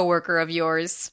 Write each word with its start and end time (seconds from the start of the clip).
coworker 0.00 0.38
of 0.38 0.50
yours. 0.50 1.12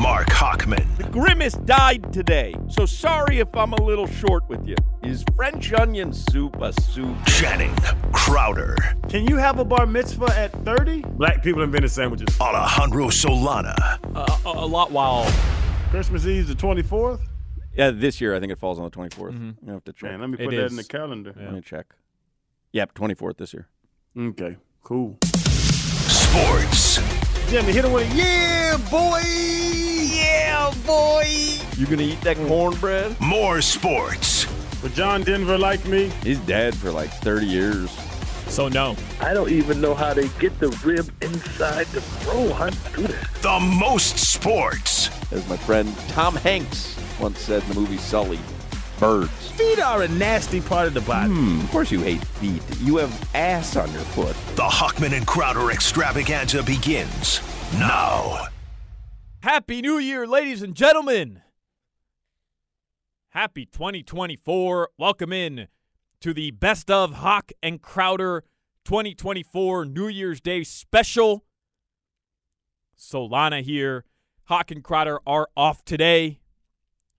Mark 0.00 0.28
Hochman, 0.28 0.96
The 0.96 1.04
Grimace 1.04 1.52
died 1.66 2.10
today, 2.10 2.54
so 2.68 2.86
sorry 2.86 3.38
if 3.40 3.54
I'm 3.54 3.74
a 3.74 3.82
little 3.82 4.06
short 4.06 4.48
with 4.48 4.66
you. 4.66 4.74
Is 5.02 5.24
French 5.36 5.74
onion 5.74 6.12
soup 6.14 6.56
a 6.62 6.72
soup? 6.80 7.14
Channing 7.26 7.74
Crowder, 8.12 8.76
Can 9.10 9.26
you 9.26 9.36
have 9.36 9.58
a 9.58 9.64
bar 9.64 9.84
mitzvah 9.84 10.32
at 10.38 10.52
30? 10.64 11.02
Black 11.02 11.42
people 11.42 11.62
invented 11.62 11.90
sandwiches. 11.90 12.28
Alejandro 12.40 13.08
Solana, 13.08 13.74
Uh, 14.14 14.38
a, 14.46 14.64
a 14.64 14.66
lot 14.66 14.90
while. 14.90 15.30
Christmas 15.90 16.24
Eve 16.24 16.48
the 16.48 16.54
24th? 16.54 17.20
Yeah, 17.76 17.90
this 17.90 18.20
year 18.22 18.34
I 18.34 18.40
think 18.40 18.52
it 18.52 18.58
falls 18.58 18.78
on 18.78 18.84
the 18.86 18.90
24th. 18.90 19.54
You 19.66 19.72
have 19.72 19.84
to 19.84 19.92
check. 19.92 20.10
Man, 20.12 20.20
let 20.20 20.30
me 20.30 20.34
It 20.38 20.44
put 20.46 20.50
that 20.56 20.64
is. 20.64 20.72
in 20.72 20.76
the 20.76 20.84
calendar. 20.84 21.34
Let 21.36 21.52
me 21.52 21.60
check. 21.60 21.86
Yep, 22.72 22.94
24th 22.94 23.36
this 23.36 23.52
year. 23.52 23.68
Okay, 24.18 24.56
cool. 24.82 25.18
sports, 25.22 27.00
Jimmy, 27.50 27.72
hit 27.72 27.84
him 27.84 27.92
with 27.92 28.10
a 28.10 28.16
yeah, 28.16 28.76
boy! 28.90 29.89
Yeah, 30.20 30.72
boy! 30.86 31.26
You 31.76 31.86
gonna 31.86 32.02
eat 32.02 32.20
that 32.22 32.36
cornbread? 32.46 33.18
more 33.20 33.60
sports. 33.62 34.46
But 34.82 34.92
John 34.94 35.22
Denver 35.22 35.58
like 35.58 35.84
me? 35.86 36.10
He's 36.22 36.38
dead 36.40 36.74
for 36.74 36.90
like 36.90 37.10
30 37.10 37.46
years. 37.46 37.90
So 38.48 38.68
no. 38.68 38.96
I 39.20 39.32
don't 39.34 39.50
even 39.50 39.80
know 39.80 39.94
how 39.94 40.12
they 40.14 40.28
get 40.40 40.58
the 40.58 40.68
rib 40.84 41.10
inside 41.22 41.86
the 41.88 42.02
roll. 42.26 42.52
How 42.52 42.70
do 42.70 42.76
do 42.96 43.02
that? 43.06 43.28
The 43.42 43.60
most 43.60 44.18
sports. 44.18 45.08
As 45.32 45.48
my 45.48 45.56
friend 45.56 45.94
Tom 46.08 46.34
Hanks 46.36 46.98
once 47.20 47.38
said 47.38 47.62
in 47.62 47.68
the 47.68 47.74
movie 47.76 47.98
Sully, 47.98 48.38
birds. 48.98 49.50
Feet 49.52 49.78
are 49.80 50.02
a 50.02 50.08
nasty 50.08 50.60
part 50.60 50.88
of 50.88 50.94
the 50.94 51.00
body. 51.02 51.30
Hmm, 51.30 51.60
of 51.60 51.70
course 51.70 51.90
you 51.92 52.00
hate 52.00 52.24
feet. 52.24 52.62
You 52.80 52.96
have 52.96 53.12
ass 53.34 53.76
on 53.76 53.90
your 53.92 54.02
foot. 54.02 54.34
The 54.56 54.62
Hochman 54.62 55.12
and 55.16 55.26
Crowder 55.26 55.70
extravaganza 55.70 56.62
begins 56.62 57.40
now. 57.78 58.46
Happy 59.42 59.80
New 59.80 59.96
Year, 59.96 60.26
ladies 60.26 60.60
and 60.60 60.74
gentlemen. 60.74 61.40
Happy 63.30 63.64
2024. 63.64 64.90
Welcome 64.98 65.32
in 65.32 65.68
to 66.20 66.34
the 66.34 66.50
Best 66.50 66.90
of 66.90 67.14
Hoch 67.14 67.50
and 67.62 67.80
Crowder 67.80 68.44
2024 68.84 69.86
New 69.86 70.08
Year's 70.08 70.42
Day 70.42 70.62
special. 70.62 71.46
Solana 72.98 73.62
here. 73.62 74.04
Hoch 74.44 74.70
and 74.70 74.84
Crowder 74.84 75.20
are 75.26 75.48
off 75.56 75.86
today, 75.86 76.40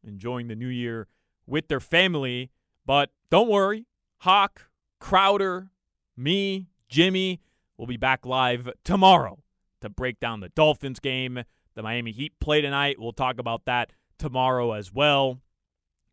enjoying 0.03 0.47
the 0.47 0.55
new 0.55 0.67
year 0.67 1.07
with 1.47 1.69
their 1.69 1.79
family. 1.79 2.51
But 2.85 3.09
don't 3.31 3.49
worry, 3.49 3.87
Hoch, 4.19 4.69
Crowder, 4.99 5.71
me, 6.15 6.67
Jimmy 6.87 7.41
will 7.77 7.87
be 7.87 7.97
back 7.97 8.27
live 8.27 8.69
tomorrow 8.83 9.41
to 9.81 9.89
break 9.89 10.19
down 10.19 10.39
the 10.39 10.49
Dolphins 10.49 10.99
game. 10.99 11.45
The 11.75 11.83
Miami 11.83 12.11
Heat 12.11 12.33
play 12.39 12.61
tonight. 12.61 12.97
We'll 12.99 13.13
talk 13.13 13.39
about 13.39 13.65
that 13.65 13.91
tomorrow 14.17 14.73
as 14.73 14.93
well. 14.93 15.39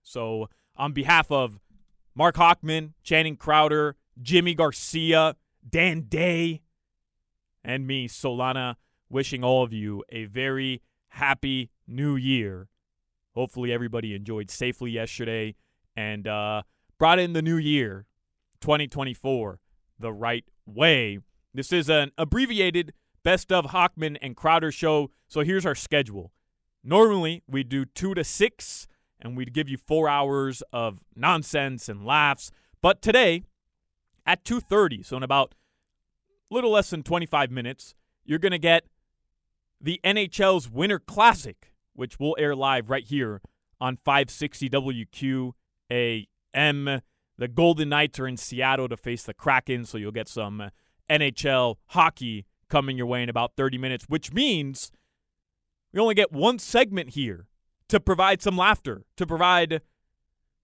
So, 0.02 0.48
on 0.76 0.92
behalf 0.92 1.30
of 1.30 1.58
Mark 2.14 2.36
Hochman, 2.36 2.92
Channing 3.02 3.36
Crowder, 3.36 3.96
Jimmy 4.20 4.54
Garcia, 4.54 5.36
Dan 5.68 6.02
Day, 6.08 6.62
and 7.64 7.86
me, 7.86 8.08
Solana, 8.08 8.76
wishing 9.10 9.44
all 9.44 9.62
of 9.62 9.72
you 9.72 10.04
a 10.10 10.24
very 10.24 10.82
happy 11.08 11.70
new 11.86 12.16
year. 12.16 12.68
Hopefully, 13.34 13.72
everybody 13.72 14.14
enjoyed 14.14 14.50
safely 14.50 14.92
yesterday 14.92 15.54
and 15.96 16.26
uh, 16.26 16.62
brought 16.98 17.18
in 17.18 17.32
the 17.32 17.42
new 17.42 17.56
year, 17.56 18.06
2024, 18.60 19.60
the 19.98 20.12
right 20.12 20.44
way. 20.66 21.18
This 21.52 21.72
is 21.72 21.88
an 21.90 22.12
abbreviated 22.16 22.92
best 23.22 23.52
of 23.52 23.66
Hochman 23.66 24.16
and 24.22 24.36
Crowder 24.36 24.72
show. 24.72 25.10
So 25.26 25.40
here's 25.40 25.66
our 25.66 25.74
schedule. 25.74 26.32
Normally, 26.82 27.42
we 27.46 27.64
do 27.64 27.84
two 27.84 28.14
to 28.14 28.24
six, 28.24 28.86
and 29.20 29.36
we'd 29.36 29.52
give 29.52 29.68
you 29.68 29.76
four 29.76 30.08
hours 30.08 30.62
of 30.72 31.00
nonsense 31.14 31.88
and 31.88 32.06
laughs. 32.06 32.50
But 32.80 33.02
today, 33.02 33.42
at 34.24 34.44
2.30, 34.44 35.04
so 35.04 35.16
in 35.16 35.22
about 35.22 35.54
a 36.50 36.54
little 36.54 36.70
less 36.70 36.90
than 36.90 37.02
25 37.02 37.50
minutes, 37.50 37.94
you're 38.24 38.38
going 38.38 38.52
to 38.52 38.58
get 38.58 38.84
the 39.80 40.00
NHL's 40.04 40.70
Winter 40.70 40.98
Classic, 40.98 41.72
which 41.94 42.18
will 42.18 42.36
air 42.38 42.54
live 42.54 42.90
right 42.90 43.04
here 43.04 43.40
on 43.80 43.96
560 43.96 44.68
WQAM. 46.54 47.02
The 47.38 47.48
Golden 47.48 47.88
Knights 47.88 48.18
are 48.18 48.26
in 48.26 48.36
Seattle 48.36 48.88
to 48.88 48.96
face 48.96 49.22
the 49.22 49.34
Kraken, 49.34 49.84
so 49.84 49.96
you'll 49.96 50.10
get 50.10 50.28
some 50.28 50.70
NHL 51.08 51.76
hockey 51.86 52.46
coming 52.68 52.96
your 52.96 53.06
way 53.06 53.22
in 53.22 53.28
about 53.28 53.56
30 53.56 53.78
minutes, 53.78 54.04
which 54.08 54.32
means 54.32 54.90
we 55.92 56.00
only 56.00 56.14
get 56.14 56.32
one 56.32 56.58
segment 56.58 57.10
here 57.10 57.46
to 57.88 57.98
provide 57.98 58.42
some 58.42 58.56
laughter, 58.56 59.04
to 59.16 59.26
provide 59.26 59.80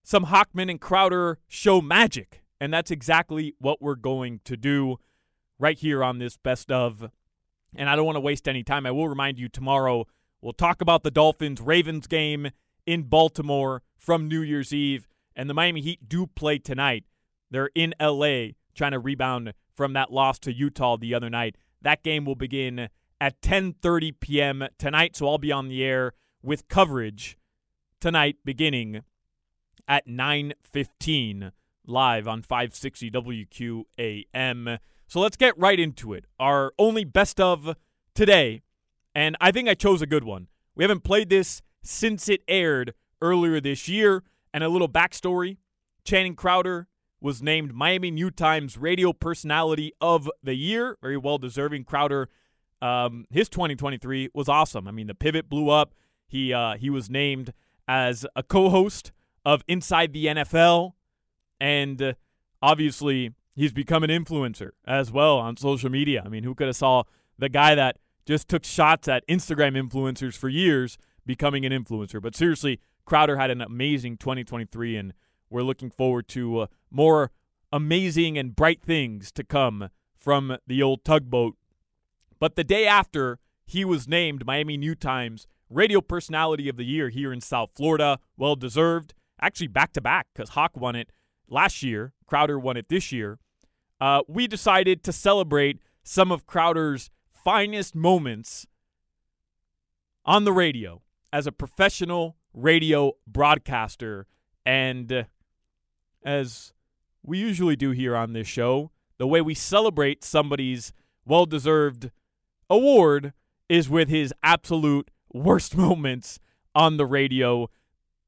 some 0.03 0.27
Hochman 0.27 0.71
and 0.71 0.81
Crowder 0.81 1.39
show 1.49 1.81
magic. 1.81 2.43
And 2.61 2.73
that's 2.73 2.91
exactly 2.91 3.55
what 3.59 3.83
we're 3.83 3.95
going 3.95 4.41
to 4.45 4.57
do 4.57 4.99
right 5.59 5.79
here 5.79 6.05
on 6.05 6.19
this 6.19 6.37
best 6.37 6.71
of. 6.71 7.11
And 7.75 7.89
I 7.89 7.97
don't 7.97 8.07
want 8.07 8.17
to 8.17 8.21
waste 8.21 8.47
any 8.47 8.63
time. 8.63 8.87
I 8.87 8.91
will 8.91 9.09
remind 9.09 9.39
you 9.39 9.49
tomorrow 9.49 10.07
we'll 10.41 10.53
talk 10.53 10.81
about 10.81 11.03
the 11.03 11.11
Dolphins 11.11 11.61
Ravens 11.61 12.07
game 12.07 12.51
in 12.87 13.05
Baltimore 13.05 13.83
from 13.97 14.29
New 14.29 14.43
Year's 14.43 14.73
Eve. 14.73 15.09
And 15.35 15.51
the 15.51 15.55
Miami 15.55 15.81
Heat 15.81 16.09
do 16.09 16.27
play 16.27 16.59
tonight. 16.59 17.05
They're 17.51 17.71
in 17.75 17.95
LA 18.01 18.49
trying 18.75 18.93
to 18.93 18.99
rebound 18.99 19.53
from 19.75 19.93
that 19.95 20.13
loss 20.13 20.39
to 20.41 20.53
Utah 20.53 20.97
the 20.97 21.15
other 21.15 21.31
night. 21.31 21.57
That 21.85 22.03
game 22.03 22.25
will 22.25 22.35
begin 22.35 22.89
at 23.21 23.41
10:30 23.43 24.15
p.m. 24.19 24.67
tonight, 24.79 25.15
so 25.17 25.29
I'll 25.29 25.39
be 25.39 25.53
on 25.53 25.69
the 25.69 25.85
air 25.85 26.13
with 26.43 26.67
coverage 26.69 27.37
tonight 28.01 28.37
beginning 28.45 29.03
at 29.87 30.07
9:15 30.09 31.53
live 31.87 32.27
on 32.27 32.41
560 32.41 33.11
WQAM. 33.11 34.79
So 35.07 35.21
let's 35.21 35.37
get 35.37 35.59
right 35.59 35.79
into 35.79 36.15
it. 36.15 36.25
Our 36.41 36.73
only 36.79 37.05
best 37.05 37.39
of 37.39 37.77
today, 38.15 38.63
and 39.15 39.37
I 39.39 39.53
think 39.53 39.69
I 39.69 39.75
chose 39.75 40.01
a 40.01 40.07
good 40.07 40.25
one. 40.25 40.49
We 40.75 40.85
haven't 40.85 41.05
played 41.05 41.29
this 41.29 41.61
since 41.83 42.31
it 42.31 42.43
aired 42.49 42.95
earlier 43.21 43.61
this 43.61 43.89
year, 43.89 44.25
and 44.55 44.65
a 44.65 44.71
little 44.71 44.89
backstory. 44.89 45.59
Channing 46.03 46.35
Crowder 46.35 46.89
was 47.21 47.43
named 47.43 47.75
Miami 47.75 48.11
New 48.11 48.31
Times 48.31 48.77
Radio 48.77 49.13
Personality 49.13 49.93
of 50.01 50.31
the 50.43 50.55
Year. 50.55 50.99
Very 51.01 51.17
well 51.17 51.39
deserving. 51.39 51.85
Crowder, 51.85 52.29
um, 52.83 53.27
his 53.31 53.49
2023 53.49 54.31
was 54.35 54.49
awesome. 54.49 54.87
I 54.87 54.91
mean, 54.91 55.07
the 55.07 55.15
pivot 55.15 55.49
blew 55.49 55.71
up. 55.71 55.95
He 56.27 56.53
uh, 56.53 56.77
he 56.77 56.91
was 56.91 57.09
named 57.09 57.53
as 57.87 58.27
a 58.35 58.43
co-host 58.43 59.13
of 59.45 59.63
Inside 59.69 60.13
the 60.13 60.27
NFL, 60.27 60.93
and 61.61 62.01
uh, 62.01 62.13
obviously 62.63 63.33
he's 63.55 63.73
become 63.73 64.03
an 64.03 64.11
influencer 64.11 64.71
as 64.87 65.13
well 65.13 65.39
on 65.39 65.57
social 65.57 65.91
media. 65.91 66.23
I 66.25 66.29
mean, 66.29 66.45
who 66.45 66.55
could 66.55 66.67
have 66.67 66.77
saw 66.77 67.05
the 67.39 67.49
guy 67.49 67.75
that 67.75 67.99
just 68.27 68.49
took 68.49 68.65
shots 68.65 69.07
at 69.07 69.27
Instagram 69.29 69.77
influencers 69.77 70.35
for 70.35 70.49
years 70.49 70.99
becoming 71.27 71.65
an 71.65 71.73
influencer? 71.73 72.21
But 72.21 72.35
seriously, 72.35 72.81
Crowder 73.05 73.37
had 73.37 73.51
an 73.51 73.61
amazing 73.61 74.17
2023, 74.17 74.97
and 74.97 75.13
we're 75.51 75.63
looking 75.63 75.91
forward 75.91 76.29
to 76.29 76.61
uh, 76.61 76.67
more 76.91 77.31
amazing 77.73 78.39
and 78.39 78.57
bright 78.57 78.83
things 78.83 79.33
to 79.33 79.45
come 79.45 79.91
from 80.15 80.57
the 80.67 80.83
old 80.83 81.05
tugboat. 81.05 81.57
But 82.39 82.57
the 82.57 82.65
day 82.65 82.87
after 82.87 83.39
he 83.67 83.85
was 83.85 84.07
named 84.09 84.47
Miami 84.47 84.77
New 84.77 84.95
Times 84.95 85.47
Radio 85.71 86.01
Personality 86.01 86.69
of 86.69 86.77
the 86.77 86.85
Year 86.85 87.09
here 87.09 87.33
in 87.33 87.41
South 87.41 87.71
Florida. 87.75 88.19
Well 88.37 88.57
deserved. 88.57 89.15
Actually, 89.41 89.69
back 89.69 89.93
to 89.95 90.01
back 90.01 90.29
because 90.33 90.51
Hoch 90.51 90.77
won 90.77 90.95
it 90.95 91.11
last 91.49 91.83
year, 91.83 92.13
Crowder 92.27 92.59
won 92.59 92.77
it 92.77 92.89
this 92.89 93.13
year. 93.13 93.39
Uh, 94.01 94.23
we 94.29 94.47
decided 94.47 95.03
to 95.05 95.13
celebrate 95.13 95.81
some 96.03 96.31
of 96.31 96.47
Crowder's 96.47 97.11
finest 97.33 97.95
moments 97.95 98.67
on 100.25 100.45
the 100.45 100.53
radio 100.53 101.03
as 101.33 101.47
a 101.47 101.53
professional 101.53 102.37
radio 102.53 103.13
broadcaster. 103.27 104.27
And 104.65 105.13
uh, 105.13 105.25
as 106.25 106.73
we 107.23 107.39
usually 107.39 107.77
do 107.77 107.91
here 107.91 108.17
on 108.17 108.33
this 108.33 108.47
show, 108.47 108.91
the 109.19 109.27
way 109.27 109.41
we 109.41 109.55
celebrate 109.55 110.25
somebody's 110.25 110.93
well 111.25 111.47
deserved 111.47 112.11
award 112.69 113.33
is 113.69 113.89
with 113.89 114.09
his 114.09 114.33
absolute 114.43 115.11
worst 115.33 115.77
moments 115.77 116.39
on 116.75 116.97
the 116.97 117.07
radio. 117.07 117.69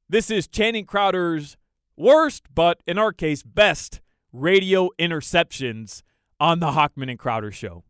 This 0.08 0.30
is 0.30 0.46
Channing 0.46 0.84
Crowder's 0.84 1.56
worst, 1.96 2.44
but 2.54 2.80
in 2.86 2.98
our 2.98 3.12
case, 3.12 3.42
best 3.42 4.00
radio 4.32 4.90
interceptions 4.98 6.02
on 6.38 6.60
the 6.60 6.72
Hochman 6.72 7.10
and 7.10 7.18
Crowder 7.18 7.50
show. 7.50 7.82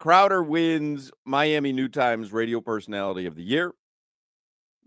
Crowder 0.00 0.42
wins 0.42 1.10
Miami 1.24 1.72
New 1.72 1.88
Times 1.88 2.32
Radio 2.32 2.60
Personality 2.60 3.26
of 3.26 3.36
the 3.36 3.42
Year. 3.42 3.72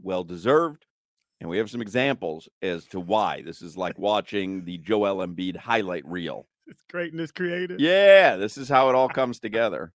Well 0.01 0.23
deserved. 0.23 0.86
And 1.39 1.49
we 1.49 1.57
have 1.59 1.69
some 1.69 1.81
examples 1.81 2.49
as 2.61 2.85
to 2.87 2.99
why. 2.99 3.41
This 3.43 3.61
is 3.61 3.77
like 3.77 3.97
watching 3.99 4.65
the 4.65 4.77
Joel 4.79 5.25
Embiid 5.25 5.55
highlight 5.57 6.05
reel. 6.05 6.47
It's 6.69 6.83
greatness 6.91 7.31
created. 7.31 7.79
Yeah, 7.79 8.35
this 8.35 8.57
is 8.57 8.67
how 8.67 8.89
it 8.89 8.95
all 8.95 9.07
comes 9.21 9.39
together. 9.39 9.93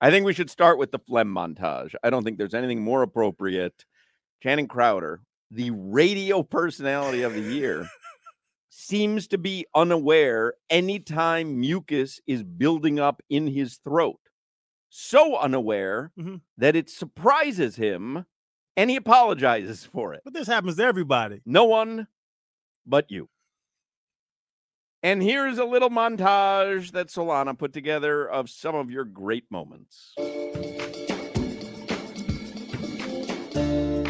I 0.00 0.10
think 0.10 0.24
we 0.24 0.32
should 0.32 0.48
start 0.48 0.78
with 0.78 0.90
the 0.92 0.98
phlegm 0.98 1.28
montage. 1.28 1.94
I 2.02 2.08
don't 2.08 2.24
think 2.24 2.38
there's 2.38 2.54
anything 2.54 2.82
more 2.82 3.02
appropriate. 3.02 3.84
Channing 4.42 4.66
Crowder, 4.66 5.20
the 5.50 5.70
radio 5.72 6.42
personality 6.42 7.20
of 7.22 7.34
the 7.34 7.42
year, 7.42 7.86
seems 8.70 9.26
to 9.28 9.36
be 9.38 9.66
unaware 9.74 10.54
anytime 10.70 11.60
mucus 11.60 12.18
is 12.26 12.42
building 12.42 12.98
up 12.98 13.20
in 13.28 13.46
his 13.46 13.76
throat. 13.84 14.20
So 14.88 15.36
unaware 15.36 16.12
Mhm. 16.18 16.40
that 16.56 16.76
it 16.76 16.88
surprises 16.88 17.76
him 17.76 18.24
and 18.76 18.90
he 18.90 18.96
apologizes 18.96 19.84
for 19.84 20.14
it. 20.14 20.22
But 20.24 20.34
this 20.34 20.46
happens 20.46 20.76
to 20.76 20.84
everybody. 20.84 21.40
No 21.46 21.64
one 21.64 22.06
but 22.86 23.10
you. 23.10 23.28
And 25.02 25.22
here's 25.22 25.58
a 25.58 25.64
little 25.64 25.90
montage 25.90 26.92
that 26.92 27.08
Solana 27.08 27.58
put 27.58 27.74
together 27.74 28.26
of 28.26 28.48
some 28.48 28.74
of 28.74 28.90
your 28.90 29.04
great 29.04 29.44
moments. 29.50 30.14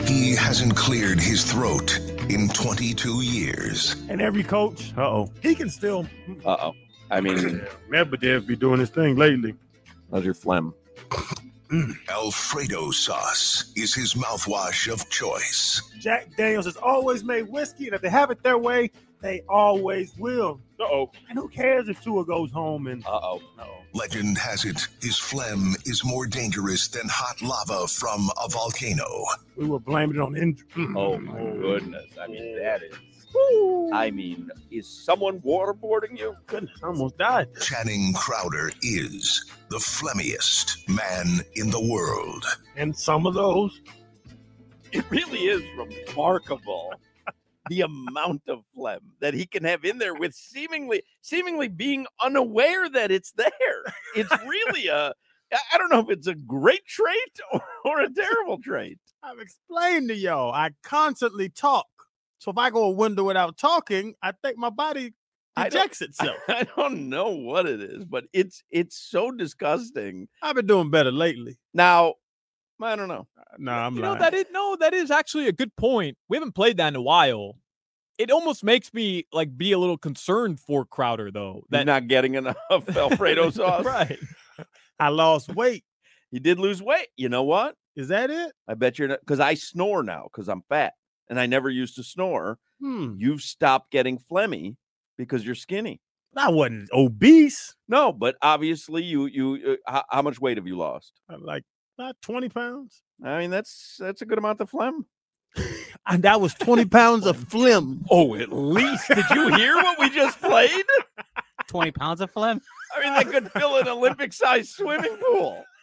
He 0.07 0.37
hasn't 0.37 0.77
cleared 0.77 1.19
his 1.19 1.43
throat 1.45 1.99
in 2.29 2.49
22 2.49 3.23
years. 3.23 3.97
And 4.09 4.23
every 4.23 4.45
coach, 4.45 4.93
uh 4.97 5.03
oh, 5.03 5.33
he 5.43 5.55
can 5.55 5.69
still. 5.69 6.07
Uh 6.45 6.57
oh. 6.61 6.75
I 7.11 7.21
mean, 7.21 7.37
Medvedev 7.91 8.47
be 8.47 8.55
doing 8.57 8.79
his 8.79 8.91
thing 8.91 9.17
lately. 9.17 9.55
how's 10.13 10.25
your 10.25 10.35
phlegm? 10.35 10.73
Alfredo 12.09 12.91
sauce 12.91 13.73
is 13.77 13.95
his 13.95 14.15
mouthwash 14.15 14.93
of 14.93 15.09
choice. 15.11 15.83
Jack 15.99 16.37
Daniels 16.37 16.67
has 16.67 16.77
always 16.77 17.25
made 17.25 17.49
whiskey, 17.49 17.87
and 17.87 17.95
if 17.95 18.03
they 18.03 18.11
have 18.11 18.31
it 18.31 18.43
their 18.43 18.59
way, 18.59 18.91
they 19.21 19.43
always 19.49 20.15
will. 20.19 20.61
Uh 20.79 20.85
oh. 20.85 21.11
And 21.31 21.39
who 21.39 21.49
cares 21.49 21.89
if 21.89 22.03
Tua 22.03 22.25
goes 22.27 22.51
home 22.51 22.87
and. 22.87 23.05
Uh 23.07 23.21
oh. 23.23 23.43
Uh-oh. 23.59 23.81
Legend 23.95 24.37
has 24.39 24.65
it 24.65 24.87
his 25.01 25.19
phlegm 25.19 25.75
is 25.87 26.05
more 26.05 26.27
dangerous 26.27 26.89
than 26.89 27.09
hot 27.09 27.41
lava 27.41 27.87
from 27.87 28.29
a 28.45 28.49
volcano. 28.49 29.07
We 29.57 29.67
were 29.67 29.79
blaming 29.79 30.17
it 30.17 30.21
on 30.23 30.37
injury. 30.37 30.67
Oh 30.97 31.17
my 31.19 31.41
goodness. 31.41 32.11
I 32.21 32.27
mean, 32.27 32.59
that 32.59 32.83
is. 32.83 32.95
I 33.93 34.11
mean, 34.13 34.51
is 34.71 34.89
someone 34.89 35.41
waterboarding 35.41 36.19
you? 36.19 36.35
Goodness, 36.47 36.73
I 36.83 36.89
almost 36.89 37.17
died. 37.19 37.49
Channing 37.61 38.13
Crowder 38.15 38.71
is 38.83 39.45
the 39.71 39.79
phlegmiest 39.79 40.89
man 40.89 41.41
in 41.55 41.71
the 41.71 41.81
world. 41.81 42.45
And 42.77 42.97
some 42.97 43.27
of 43.27 43.35
those, 43.35 43.81
It 44.93 45.09
really 45.11 45.47
is 45.47 45.63
remarkable 45.77 46.93
the 47.69 47.83
amount 47.83 48.43
of 48.49 48.61
phlegm 48.75 49.01
that 49.21 49.35
he 49.35 49.47
can 49.47 49.65
have 49.65 49.85
in 49.85 49.99
there 49.99 50.15
with 50.15 50.35
seemingly 50.35 51.03
seemingly 51.21 51.69
being 51.69 52.07
unaware 52.23 52.89
that 52.91 53.11
it's 53.11 53.33
there. 53.33 53.51
It's 54.15 54.31
really 54.47 54.89
a 54.89 55.13
I 55.73 55.79
don't 55.79 55.91
know 55.91 56.01
if 56.01 56.11
it's 56.11 56.27
a 56.27 56.35
great 56.35 56.85
trait 56.87 57.41
or, 57.53 57.63
or 57.85 58.01
a 58.01 58.13
terrible 58.13 58.59
trait. 58.59 58.99
I've 59.23 59.39
explained 59.39 60.09
to 60.09 60.15
y'all, 60.15 60.53
I 60.53 60.71
constantly 60.83 61.49
talk. 61.49 61.87
So 62.39 62.51
if 62.51 62.59
I 62.59 62.71
go 62.71 62.85
a 62.85 62.91
window 62.91 63.25
without 63.25 63.57
talking, 63.57 64.15
I 64.23 64.33
think 64.33 64.59
my 64.59 64.71
body 64.71 65.15
I 65.57 65.67
ejects 65.67 66.03
itself. 66.09 66.37
I 66.49 66.67
don't 66.77 67.09
know 67.09 67.31
what 67.31 67.67
it 67.67 67.81
is, 67.81 68.05
but 68.05 68.25
it's 68.33 68.63
it's 68.71 68.97
so 68.97 69.31
disgusting. 69.31 70.29
I've 70.43 70.57
been 70.57 70.67
doing 70.67 70.91
better 70.91 71.13
lately. 71.13 71.59
Now, 71.73 72.15
I 72.83 72.97
don't 72.97 73.09
know. 73.09 73.27
Uh, 73.39 73.43
no, 73.59 73.73
I'm 73.73 73.95
not. 73.95 73.97
you 73.97 74.03
lying. 74.03 74.15
know 74.15 74.19
that 74.21 74.35
is 74.35 74.45
no, 74.53 74.77
that 74.81 74.95
is 74.95 75.11
actually 75.11 75.49
a 75.49 75.53
good 75.53 75.75
point. 75.77 76.17
We 76.29 76.37
haven't 76.37 76.55
played 76.55 76.77
that 76.79 76.89
in 76.89 76.97
a 76.97 77.03
while. 77.03 77.57
It 78.19 78.31
almost 78.31 78.63
makes 78.63 78.93
me 78.95 79.27
like 79.33 79.57
be 79.57 79.73
a 79.73 79.79
little 79.79 79.99
concerned 79.99 80.61
for 80.61 80.85
Crowder 80.85 81.31
though. 81.31 81.65
That 81.71 81.79
That 81.79 81.87
not 81.87 82.09
getting 82.09 82.35
enough 82.35 82.57
Alfredo 82.71 83.51
sauce. 83.51 83.85
right? 83.85 84.19
I 85.01 85.09
lost 85.09 85.49
weight. 85.55 85.85
You 86.31 86.41
did 86.41 86.59
lose 86.59 86.83
weight. 86.83 87.09
You 87.17 87.29
know 87.29 87.43
what? 87.45 87.77
Is 87.97 88.09
that 88.09 88.31
it? 88.31 88.53
I 88.69 88.75
bet 88.75 88.99
you're 88.99 89.09
not 89.09 89.21
because 89.21 89.41
I 89.41 89.55
snore 89.55 90.03
now 90.03 90.25
because 90.33 90.49
I'm 90.49 90.63
fat 90.69 90.95
and 91.29 91.41
I 91.41 91.47
never 91.47 91.71
used 91.71 91.97
to 91.97 92.03
snore. 92.03 92.59
Hmm. 92.81 93.15
You've 93.19 93.43
stopped 93.43 93.91
getting 93.91 94.19
phlegmy 94.19 94.77
because 95.17 95.45
you're 95.45 95.55
skinny. 95.55 96.01
I 96.37 96.51
wasn't 96.51 96.91
obese. 96.93 97.75
No, 97.89 98.13
but 98.13 98.37
obviously 98.43 99.03
you 99.05 99.27
you 99.27 99.79
uh, 99.87 99.91
how, 99.91 100.05
how 100.11 100.23
much 100.23 100.41
weight 100.41 100.57
have 100.57 100.67
you 100.67 100.77
lost? 100.77 101.13
Like 101.39 101.65
about 101.99 102.17
20 102.23 102.49
pounds. 102.49 103.03
I 103.25 103.39
mean 103.39 103.51
that's 103.51 103.97
that's 103.99 104.23
a 104.23 104.27
good 104.27 104.39
amount 104.39 104.61
of 104.61 104.71
phlegm. 104.71 105.07
And 106.07 106.23
that 106.25 106.39
was 106.39 106.53
20 106.53 106.85
pounds 106.91 107.25
of 107.25 107.37
phlegm. 107.49 108.05
Oh, 108.11 108.35
at 108.35 108.53
least 108.53 109.09
did 109.09 109.25
you 109.31 109.55
hear 109.55 109.75
what 109.77 109.99
we 109.99 110.11
just 110.11 110.39
played? 110.39 110.85
20 111.69 111.93
pounds 111.93 112.21
of 112.21 112.31
phlegm. 112.31 112.61
I 112.95 113.01
mean, 113.01 113.15
that 113.15 113.31
could 113.31 113.51
fill 113.53 113.77
an 113.77 113.89
Olympic-sized 113.89 114.69
swimming 114.69 115.17
pool. 115.17 115.65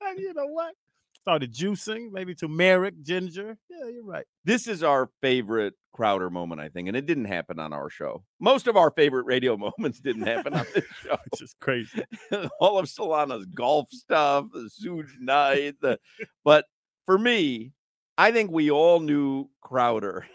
And 0.00 0.18
you 0.18 0.32
know 0.32 0.46
what? 0.46 0.74
Started 1.28 1.52
juicing, 1.52 2.10
maybe 2.10 2.34
turmeric, 2.34 3.02
ginger. 3.02 3.58
Yeah, 3.68 3.86
you're 3.90 4.02
right. 4.02 4.24
This 4.46 4.66
is 4.66 4.82
our 4.82 5.10
favorite 5.20 5.74
Crowder 5.92 6.30
moment, 6.30 6.58
I 6.58 6.70
think, 6.70 6.88
and 6.88 6.96
it 6.96 7.04
didn't 7.04 7.26
happen 7.26 7.58
on 7.58 7.74
our 7.74 7.90
show. 7.90 8.24
Most 8.40 8.66
of 8.66 8.78
our 8.78 8.90
favorite 8.90 9.26
radio 9.26 9.54
moments 9.78 10.00
didn't 10.00 10.26
happen 10.26 10.54
on 10.54 10.64
this 10.74 10.86
show. 11.02 11.18
It's 11.26 11.38
just 11.38 11.60
crazy. 11.60 12.02
all 12.60 12.78
of 12.78 12.86
Solana's 12.86 13.44
golf 13.44 13.90
stuff, 13.90 14.46
the 14.54 14.70
Suge 14.82 15.20
Knight, 15.20 15.74
the 15.82 15.98
but 16.46 16.64
for 17.04 17.18
me, 17.18 17.72
I 18.16 18.32
think 18.32 18.50
we 18.50 18.70
all 18.70 18.98
knew 18.98 19.50
Crowder. 19.60 20.26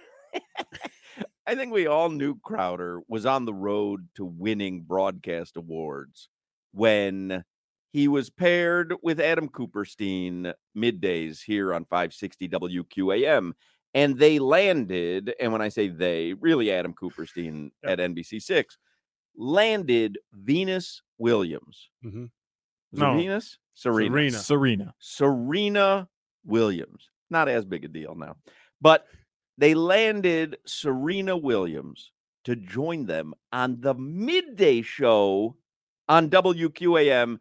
I 1.47 1.55
think 1.55 1.73
we 1.73 1.87
all 1.87 2.09
knew 2.09 2.37
Crowder 2.43 3.01
was 3.07 3.25
on 3.25 3.45
the 3.45 3.53
road 3.55 4.09
to 4.17 4.25
winning 4.25 4.83
broadcast 4.83 5.57
awards 5.57 6.29
when 6.71 7.43
he 7.93 8.07
was 8.07 8.29
paired 8.31 8.93
with 9.03 9.19
Adam 9.19 9.47
Cooperstein 9.47 10.51
middays 10.75 11.43
here 11.43 11.73
on 11.73 11.85
560 11.85 12.49
WQAM. 12.49 13.53
And 13.93 14.17
they 14.17 14.39
landed, 14.39 15.35
and 15.39 15.51
when 15.51 15.61
I 15.61 15.69
say 15.69 15.87
they, 15.87 16.33
really 16.33 16.71
Adam 16.71 16.95
Cooperstein 16.95 17.69
at 17.83 17.99
NBC6, 17.99 18.65
landed 19.37 20.17
Venus 20.33 21.03
Williams. 21.19 21.89
Mhm. 22.03 22.31
No. 22.91 23.15
Venus? 23.15 23.59
Serena. 23.75 24.09
Serena. 24.09 24.39
Serena. 24.39 24.95
Serena 24.99 26.09
Williams. 26.43 27.09
Not 27.29 27.47
as 27.47 27.65
big 27.65 27.85
a 27.85 27.87
deal 27.87 28.15
now. 28.15 28.37
But 28.81 29.07
they 29.57 29.75
landed 29.75 30.57
Serena 30.65 31.37
Williams 31.37 32.11
to 32.45 32.55
join 32.55 33.05
them 33.05 33.33
on 33.51 33.81
the 33.81 33.93
midday 33.93 34.81
show 34.81 35.55
on 36.09 36.29
WQAM. 36.29 37.39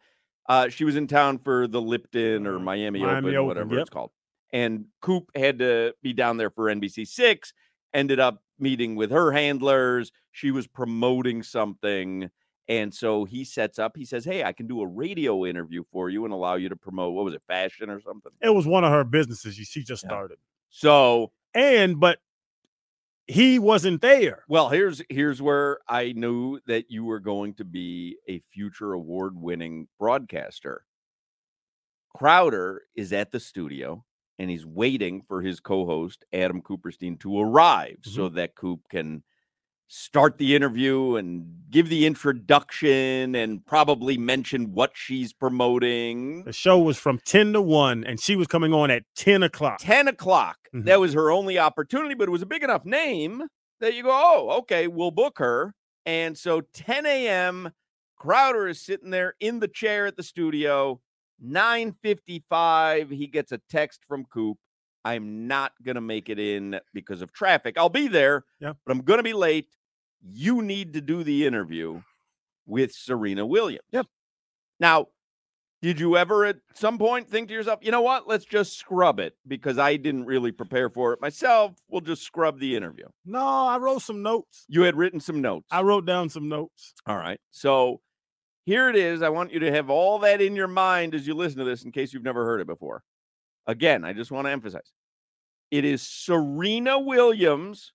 Uh, 0.48 0.68
she 0.68 0.84
was 0.84 0.96
in 0.96 1.06
town 1.06 1.38
for 1.38 1.66
the 1.66 1.80
Lipton 1.80 2.46
or 2.46 2.56
Uh, 2.56 2.60
Miami, 2.60 3.00
Miami 3.00 3.28
Open, 3.28 3.36
Open, 3.36 3.46
whatever 3.46 3.74
yep. 3.74 3.80
it's 3.82 3.90
called. 3.90 4.10
And 4.52 4.86
Coop 5.00 5.30
had 5.34 5.58
to 5.60 5.94
be 6.02 6.12
down 6.12 6.36
there 6.36 6.50
for 6.50 6.64
NBC 6.66 7.06
Six. 7.06 7.52
Ended 7.94 8.20
up 8.20 8.42
meeting 8.58 8.96
with 8.96 9.10
her 9.10 9.32
handlers. 9.32 10.12
She 10.30 10.50
was 10.50 10.66
promoting 10.66 11.42
something. 11.42 12.30
And 12.68 12.94
so 12.94 13.24
he 13.24 13.44
sets 13.44 13.78
up, 13.78 13.96
he 13.96 14.04
says, 14.04 14.24
Hey, 14.24 14.44
I 14.44 14.52
can 14.52 14.66
do 14.66 14.80
a 14.80 14.86
radio 14.86 15.44
interview 15.46 15.82
for 15.92 16.08
you 16.10 16.24
and 16.24 16.32
allow 16.32 16.54
you 16.54 16.68
to 16.68 16.76
promote, 16.76 17.12
what 17.14 17.24
was 17.24 17.34
it, 17.34 17.42
fashion 17.48 17.90
or 17.90 18.00
something? 18.00 18.32
It 18.40 18.50
was 18.50 18.66
one 18.66 18.84
of 18.84 18.90
her 18.92 19.04
businesses. 19.04 19.54
She- 19.56 19.64
She 19.64 19.82
just 19.82 20.04
Yeah. 20.04 20.08
started. 20.10 20.38
So, 20.70 21.32
And, 21.54 22.00
but 22.00 22.18
he 23.26 23.58
wasn't 23.58 24.00
there. 24.00 24.44
well, 24.48 24.68
here's 24.68 25.02
here's 25.08 25.40
where 25.40 25.78
I 25.88 26.12
knew 26.12 26.60
that 26.66 26.90
you 26.90 27.04
were 27.04 27.20
going 27.20 27.54
to 27.54 27.64
be 27.64 28.16
a 28.28 28.40
future 28.52 28.92
award-winning 28.92 29.88
broadcaster. 29.98 30.84
Crowder 32.14 32.82
is 32.94 33.12
at 33.12 33.30
the 33.30 33.40
studio 33.40 34.04
and 34.38 34.50
he's 34.50 34.66
waiting 34.66 35.22
for 35.22 35.40
his 35.40 35.60
co-host 35.60 36.24
Adam 36.32 36.60
Cooperstein 36.60 37.18
to 37.20 37.40
arrive 37.40 37.98
mm-hmm. 38.00 38.10
so 38.10 38.28
that 38.30 38.54
Coop 38.54 38.80
can 38.90 39.22
start 39.88 40.38
the 40.38 40.56
interview 40.56 41.16
and 41.16 41.44
give 41.70 41.88
the 41.88 42.06
introduction 42.06 43.34
and 43.34 43.64
probably 43.66 44.16
mention 44.16 44.72
what 44.72 44.92
she's 44.94 45.32
promoting. 45.32 46.44
The 46.44 46.52
show 46.52 46.78
was 46.78 46.98
from 46.98 47.18
10 47.24 47.52
to 47.52 47.60
1, 47.60 48.04
and 48.04 48.20
she 48.20 48.36
was 48.36 48.46
coming 48.46 48.72
on 48.72 48.90
at 48.90 49.02
10 49.16 49.42
o'clock. 49.42 49.78
10 49.80 50.08
o'clock. 50.08 50.56
Mhm. 50.74 50.84
That 50.84 51.00
was 51.00 51.12
her 51.12 51.30
only 51.30 51.58
opportunity, 51.58 52.14
but 52.14 52.28
it 52.28 52.30
was 52.30 52.42
a 52.42 52.46
big 52.46 52.62
enough 52.62 52.84
name 52.84 53.48
that 53.80 53.94
you 53.94 54.02
go, 54.04 54.10
oh, 54.12 54.50
okay, 54.60 54.86
we'll 54.86 55.10
book 55.10 55.38
her. 55.38 55.74
And 56.06 56.38
so 56.38 56.62
10 56.72 57.04
a.m., 57.06 57.72
Crowder 58.16 58.68
is 58.68 58.80
sitting 58.80 59.10
there 59.10 59.34
in 59.40 59.58
the 59.58 59.68
chair 59.68 60.06
at 60.06 60.16
the 60.16 60.22
studio. 60.22 61.00
9:55, 61.44 63.10
he 63.10 63.26
gets 63.26 63.50
a 63.52 63.58
text 63.68 64.04
from 64.06 64.24
Coop. 64.24 64.58
I'm 65.04 65.46
not 65.48 65.72
gonna 65.82 66.00
make 66.00 66.28
it 66.28 66.38
in 66.38 66.80
because 66.94 67.22
of 67.22 67.32
traffic. 67.32 67.76
I'll 67.76 67.88
be 67.88 68.08
there, 68.08 68.44
Yeah. 68.60 68.74
but 68.84 68.92
I'm 68.92 69.02
gonna 69.02 69.22
be 69.22 69.32
late. 69.32 69.68
You 70.24 70.62
need 70.62 70.92
to 70.94 71.00
do 71.00 71.24
the 71.24 71.46
interview 71.46 72.02
with 72.66 72.92
Serena 72.92 73.44
Williams. 73.44 73.84
Yep. 73.90 74.06
Now, 74.78 75.08
did 75.80 75.98
you 75.98 76.16
ever 76.16 76.44
at 76.44 76.58
some 76.74 76.96
point 76.96 77.28
think 77.28 77.48
to 77.48 77.54
yourself, 77.54 77.80
you 77.82 77.90
know 77.90 78.02
what? 78.02 78.28
Let's 78.28 78.44
just 78.44 78.78
scrub 78.78 79.18
it 79.18 79.36
because 79.48 79.78
I 79.78 79.96
didn't 79.96 80.26
really 80.26 80.52
prepare 80.52 80.88
for 80.88 81.12
it 81.12 81.20
myself. 81.20 81.72
We'll 81.88 82.00
just 82.02 82.22
scrub 82.22 82.60
the 82.60 82.76
interview. 82.76 83.06
No, 83.24 83.40
I 83.44 83.78
wrote 83.78 84.02
some 84.02 84.22
notes. 84.22 84.64
You 84.68 84.82
had 84.82 84.96
written 84.96 85.18
some 85.18 85.40
notes. 85.40 85.66
I 85.72 85.82
wrote 85.82 86.06
down 86.06 86.28
some 86.28 86.48
notes. 86.48 86.94
All 87.04 87.16
right. 87.16 87.40
So 87.50 88.00
here 88.64 88.88
it 88.88 88.94
is. 88.94 89.22
I 89.22 89.30
want 89.30 89.52
you 89.52 89.58
to 89.58 89.72
have 89.72 89.90
all 89.90 90.20
that 90.20 90.40
in 90.40 90.54
your 90.54 90.68
mind 90.68 91.16
as 91.16 91.26
you 91.26 91.34
listen 91.34 91.58
to 91.58 91.64
this 91.64 91.82
in 91.84 91.90
case 91.90 92.12
you've 92.12 92.22
never 92.22 92.44
heard 92.44 92.60
it 92.60 92.68
before. 92.68 93.02
Again, 93.66 94.04
I 94.04 94.12
just 94.12 94.30
want 94.30 94.46
to 94.46 94.50
emphasize 94.50 94.92
it 95.70 95.84
is 95.84 96.02
Serena 96.02 96.98
Williams 96.98 97.92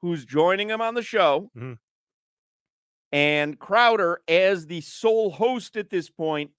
who's 0.00 0.24
joining 0.24 0.70
him 0.70 0.80
on 0.80 0.94
the 0.94 1.02
show. 1.02 1.50
Mhm. 1.56 1.78
And 3.10 3.58
Crowder, 3.58 4.20
as 4.28 4.66
the 4.66 4.80
sole 4.80 5.30
host 5.30 5.76
at 5.76 5.90
this 5.90 6.10
point, 6.10 6.52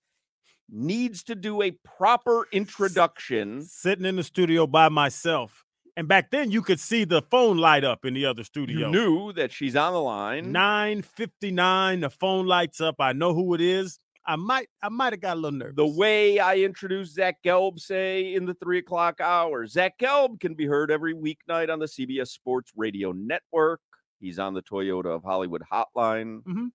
needs 0.67 1.23
to 1.23 1.35
do 1.35 1.61
a 1.61 1.71
proper 1.71 2.47
introduction. 2.51 3.63
Sitting 3.63 4.05
in 4.05 4.17
the 4.17 4.23
studio 4.23 4.67
by 4.67 4.89
myself. 4.89 5.63
And 5.95 6.07
back 6.07 6.31
then 6.31 6.51
you 6.51 6.61
could 6.61 6.79
see 6.79 7.03
the 7.03 7.21
phone 7.21 7.57
light 7.57 7.83
up 7.83 8.05
in 8.05 8.13
the 8.13 8.25
other 8.25 8.43
studio. 8.43 8.87
You 8.87 8.91
knew 8.91 9.33
that 9.33 9.51
she's 9.51 9.75
on 9.75 9.93
the 9.93 10.01
line. 10.01 10.51
959, 10.51 12.01
the 12.01 12.09
phone 12.09 12.45
lights 12.45 12.79
up. 12.79 12.95
I 12.99 13.13
know 13.13 13.33
who 13.33 13.53
it 13.53 13.61
is. 13.61 13.99
I 14.25 14.35
might 14.35 14.67
I 14.83 14.89
might 14.89 15.13
have 15.13 15.21
got 15.21 15.37
a 15.37 15.39
little 15.39 15.57
nervous. 15.57 15.75
the 15.75 15.87
way 15.87 16.39
I 16.39 16.57
introduced 16.57 17.15
Zach 17.15 17.37
Gelb, 17.43 17.79
say 17.79 18.33
in 18.35 18.45
the 18.45 18.53
three 18.55 18.77
o'clock 18.79 19.19
hour. 19.21 19.65
Zach 19.65 19.97
Gelb 19.97 20.39
can 20.39 20.53
be 20.53 20.65
heard 20.65 20.91
every 20.91 21.13
weeknight 21.15 21.71
on 21.71 21.79
the 21.79 21.87
CBS 21.87 22.27
Sports 22.29 22.71
Radio 22.75 23.11
Network. 23.11 23.81
He's 24.19 24.37
on 24.37 24.53
the 24.53 24.61
Toyota 24.61 25.15
of 25.15 25.23
Hollywood 25.23 25.63
hotline. 25.71 26.43
Mhm. 26.43 26.71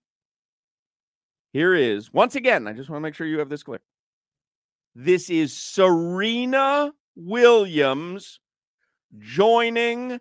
Here 1.53 1.75
is 1.75 2.13
once 2.13 2.35
again, 2.35 2.67
I 2.67 2.73
just 2.73 2.91
want 2.91 2.99
to 2.99 3.03
make 3.03 3.15
sure 3.15 3.27
you 3.27 3.39
have 3.39 3.49
this 3.51 3.63
clear. 3.63 3.81
This 4.97 5.29
is 5.31 5.53
Serena 5.53 6.93
Williams 7.15 8.41
joining 9.19 10.19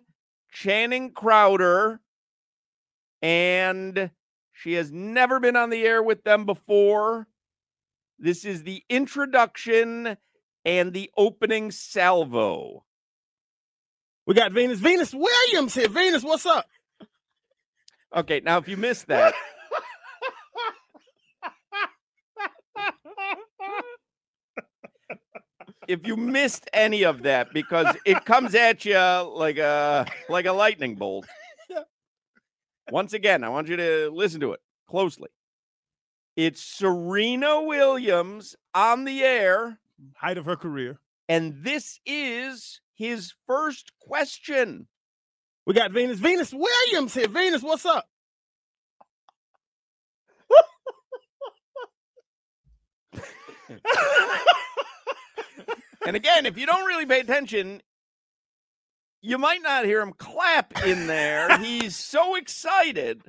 Channing 0.52 1.12
Crowder, 1.12 2.00
and 3.22 4.10
she 4.54 4.74
has 4.74 4.90
never 4.92 5.40
been 5.40 5.56
on 5.56 5.68
the 5.68 5.84
air 5.84 6.02
with 6.02 6.24
them 6.24 6.46
before. 6.46 7.26
This 8.18 8.44
is 8.44 8.62
the 8.62 8.84
introduction 8.88 10.16
and 10.64 10.92
the 10.92 11.10
opening 11.16 11.72
salvo. 11.72 12.84
we 14.26 14.34
got 14.34 14.52
Venus. 14.52 14.78
Venus 14.78 15.12
Williams 15.12 15.74
here. 15.74 15.88
Venus, 15.88 16.22
what's 16.22 16.46
up? 16.46 16.66
Okay, 18.16 18.40
now 18.40 18.58
if 18.58 18.68
you 18.68 18.76
missed 18.76 19.08
that, 19.08 19.34
if 25.88 26.06
you 26.06 26.16
missed 26.16 26.70
any 26.72 27.02
of 27.02 27.24
that 27.24 27.52
because 27.52 27.96
it 28.06 28.24
comes 28.24 28.54
at 28.54 28.84
you 28.84 28.96
like 28.96 29.58
a 29.58 30.06
like 30.28 30.46
a 30.46 30.52
lightning 30.52 30.94
bolt. 30.94 31.26
Once 32.90 33.12
again, 33.12 33.42
I 33.44 33.48
want 33.48 33.68
you 33.68 33.76
to 33.76 34.10
listen 34.12 34.40
to 34.40 34.52
it 34.52 34.60
closely. 34.88 35.30
It's 36.36 36.60
Serena 36.62 37.62
Williams 37.62 38.56
on 38.74 39.04
the 39.04 39.22
air, 39.22 39.78
Height 40.16 40.36
of 40.36 40.44
her 40.46 40.56
career. 40.56 40.98
and 41.28 41.62
this 41.62 42.00
is 42.04 42.80
his 42.94 43.32
first 43.46 43.92
question. 44.00 44.88
We 45.66 45.72
got 45.74 45.92
Venus. 45.92 46.18
Venus 46.18 46.52
Williams 46.52 47.14
here. 47.14 47.28
Venus, 47.28 47.62
what's 47.62 47.86
up? 47.86 48.06
And 56.06 56.16
again, 56.16 56.44
if 56.44 56.58
you 56.58 56.66
don't 56.66 56.84
really 56.84 57.06
pay 57.06 57.20
attention, 57.20 57.80
you 59.24 59.38
might 59.38 59.62
not 59.62 59.86
hear 59.86 60.02
him 60.02 60.12
clap 60.12 60.84
in 60.84 61.06
there. 61.06 61.58
He's 61.62 61.96
so 61.96 62.34
excited 62.34 63.22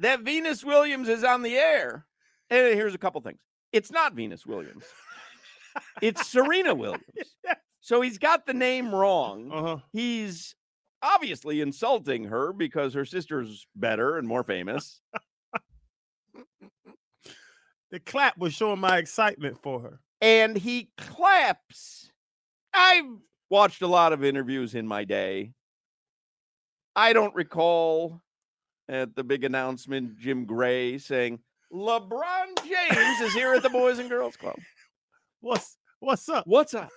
that 0.00 0.20
Venus 0.20 0.62
Williams 0.62 1.08
is 1.08 1.24
on 1.24 1.40
the 1.42 1.56
air. 1.56 2.04
And 2.50 2.74
here's 2.74 2.94
a 2.94 2.98
couple 2.98 3.20
things 3.22 3.38
it's 3.72 3.90
not 3.90 4.12
Venus 4.12 4.44
Williams, 4.44 4.84
it's 6.02 6.26
Serena 6.26 6.74
Williams. 6.74 7.04
So 7.82 8.02
he's 8.02 8.18
got 8.18 8.44
the 8.44 8.52
name 8.52 8.94
wrong. 8.94 9.50
Uh-huh. 9.50 9.76
He's 9.90 10.54
obviously 11.02 11.62
insulting 11.62 12.24
her 12.24 12.52
because 12.52 12.92
her 12.92 13.06
sister's 13.06 13.66
better 13.74 14.18
and 14.18 14.28
more 14.28 14.44
famous. 14.44 15.00
The 17.90 17.98
clap 18.00 18.36
was 18.36 18.52
showing 18.52 18.80
my 18.80 18.98
excitement 18.98 19.62
for 19.62 19.80
her. 19.80 20.00
and 20.20 20.58
he 20.58 20.90
claps. 20.98 22.12
I've 22.74 23.06
watched 23.50 23.82
a 23.82 23.86
lot 23.86 24.12
of 24.12 24.24
interviews 24.24 24.74
in 24.74 24.86
my 24.86 25.04
day. 25.04 25.52
I 26.96 27.12
don't 27.12 27.34
recall 27.34 28.22
at 28.88 29.14
the 29.14 29.24
big 29.24 29.44
announcement 29.44 30.18
Jim 30.18 30.46
Gray 30.46 30.96
saying 30.98 31.40
LeBron 31.72 32.46
James 32.64 33.20
is 33.20 33.34
here 33.34 33.52
at 33.54 33.62
the 33.62 33.70
Boys 33.70 33.98
and 33.98 34.08
Girls 34.08 34.36
Club. 34.36 34.56
What's 35.40 35.76
what's 35.98 36.28
up? 36.28 36.46
What's 36.46 36.74
up? 36.74 36.88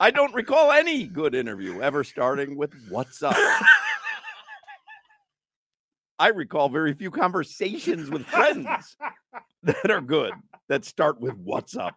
I 0.00 0.10
don't 0.10 0.34
recall 0.34 0.72
any 0.72 1.04
good 1.06 1.34
interview 1.34 1.80
ever 1.80 2.02
starting 2.02 2.56
with 2.56 2.74
what's 2.88 3.22
up. 3.22 3.36
I 6.18 6.28
recall 6.28 6.68
very 6.68 6.92
few 6.92 7.10
conversations 7.10 8.10
with 8.10 8.26
friends 8.26 8.96
that 9.62 9.90
are 9.90 10.00
good 10.00 10.32
that 10.68 10.84
start 10.84 11.20
with 11.20 11.34
what's 11.36 11.76
up. 11.76 11.94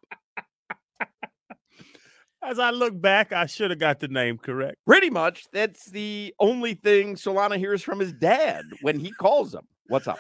As 2.43 2.60
I 2.60 2.69
look 2.69 3.00
back, 3.00 3.34
I 3.34 3.48
should 3.48 3.72
have 3.72 3.79
got 3.79 4.00
the 4.00 4.07
name 4.07 4.38
correct. 4.38 4.77
Pretty 4.86 5.10
much 5.10 5.45
that's 5.51 5.89
the 5.89 6.34
only 6.39 6.75
thing 6.75 7.15
Solana 7.15 7.57
hears 7.57 7.81
from 7.81 8.00
his 8.00 8.13
dad 8.13 8.63
when 8.81 9.00
he 9.00 9.12
calls 9.12 9.53
him. 9.53 9.67
What's 9.88 10.07
up? 10.07 10.19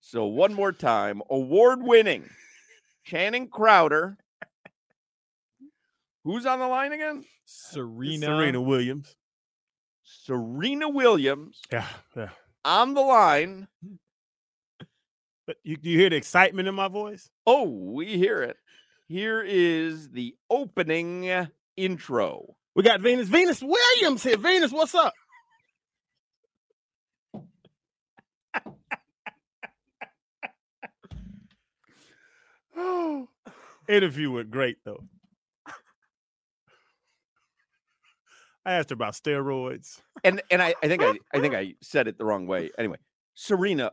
so 0.00 0.26
one 0.26 0.54
more 0.54 0.70
time, 0.72 1.22
award 1.28 1.82
winning 1.82 2.28
Channing 3.04 3.48
Crowder. 3.48 4.16
Who's 6.22 6.46
on 6.46 6.60
the 6.60 6.68
line 6.68 6.92
again? 6.92 7.24
Serena. 7.44 8.26
Serena 8.26 8.60
Williams. 8.62 9.16
Serena 10.04 10.88
Williams 10.88 11.60
Yeah, 11.72 11.86
yeah. 12.16 12.28
on 12.64 12.94
the 12.94 13.00
line. 13.00 13.66
But 15.46 15.56
you, 15.62 15.76
do 15.76 15.90
you 15.90 15.98
hear 15.98 16.10
the 16.10 16.16
excitement 16.16 16.68
in 16.68 16.74
my 16.74 16.88
voice? 16.88 17.30
Oh, 17.46 17.68
we 17.68 18.16
hear 18.16 18.42
it. 18.42 18.56
Here 19.08 19.42
is 19.42 20.10
the 20.10 20.34
opening 20.48 21.48
intro. 21.76 22.56
We 22.74 22.82
got 22.82 23.00
Venus. 23.00 23.28
Venus 23.28 23.62
Williams 23.62 24.22
here. 24.22 24.38
Venus, 24.38 24.72
what's 24.72 24.94
up? 24.94 25.12
Oh, 32.76 33.28
interview 33.88 34.32
went 34.32 34.50
great 34.50 34.78
though. 34.84 35.04
I 38.66 38.72
asked 38.72 38.90
her 38.90 38.94
about 38.94 39.12
steroids. 39.14 40.00
And 40.24 40.42
and 40.50 40.62
I, 40.62 40.74
I 40.82 40.88
think 40.88 41.02
I 41.02 41.18
I 41.32 41.40
think 41.40 41.54
I 41.54 41.74
said 41.82 42.08
it 42.08 42.18
the 42.18 42.24
wrong 42.24 42.46
way. 42.46 42.70
Anyway, 42.78 42.96
Serena, 43.34 43.92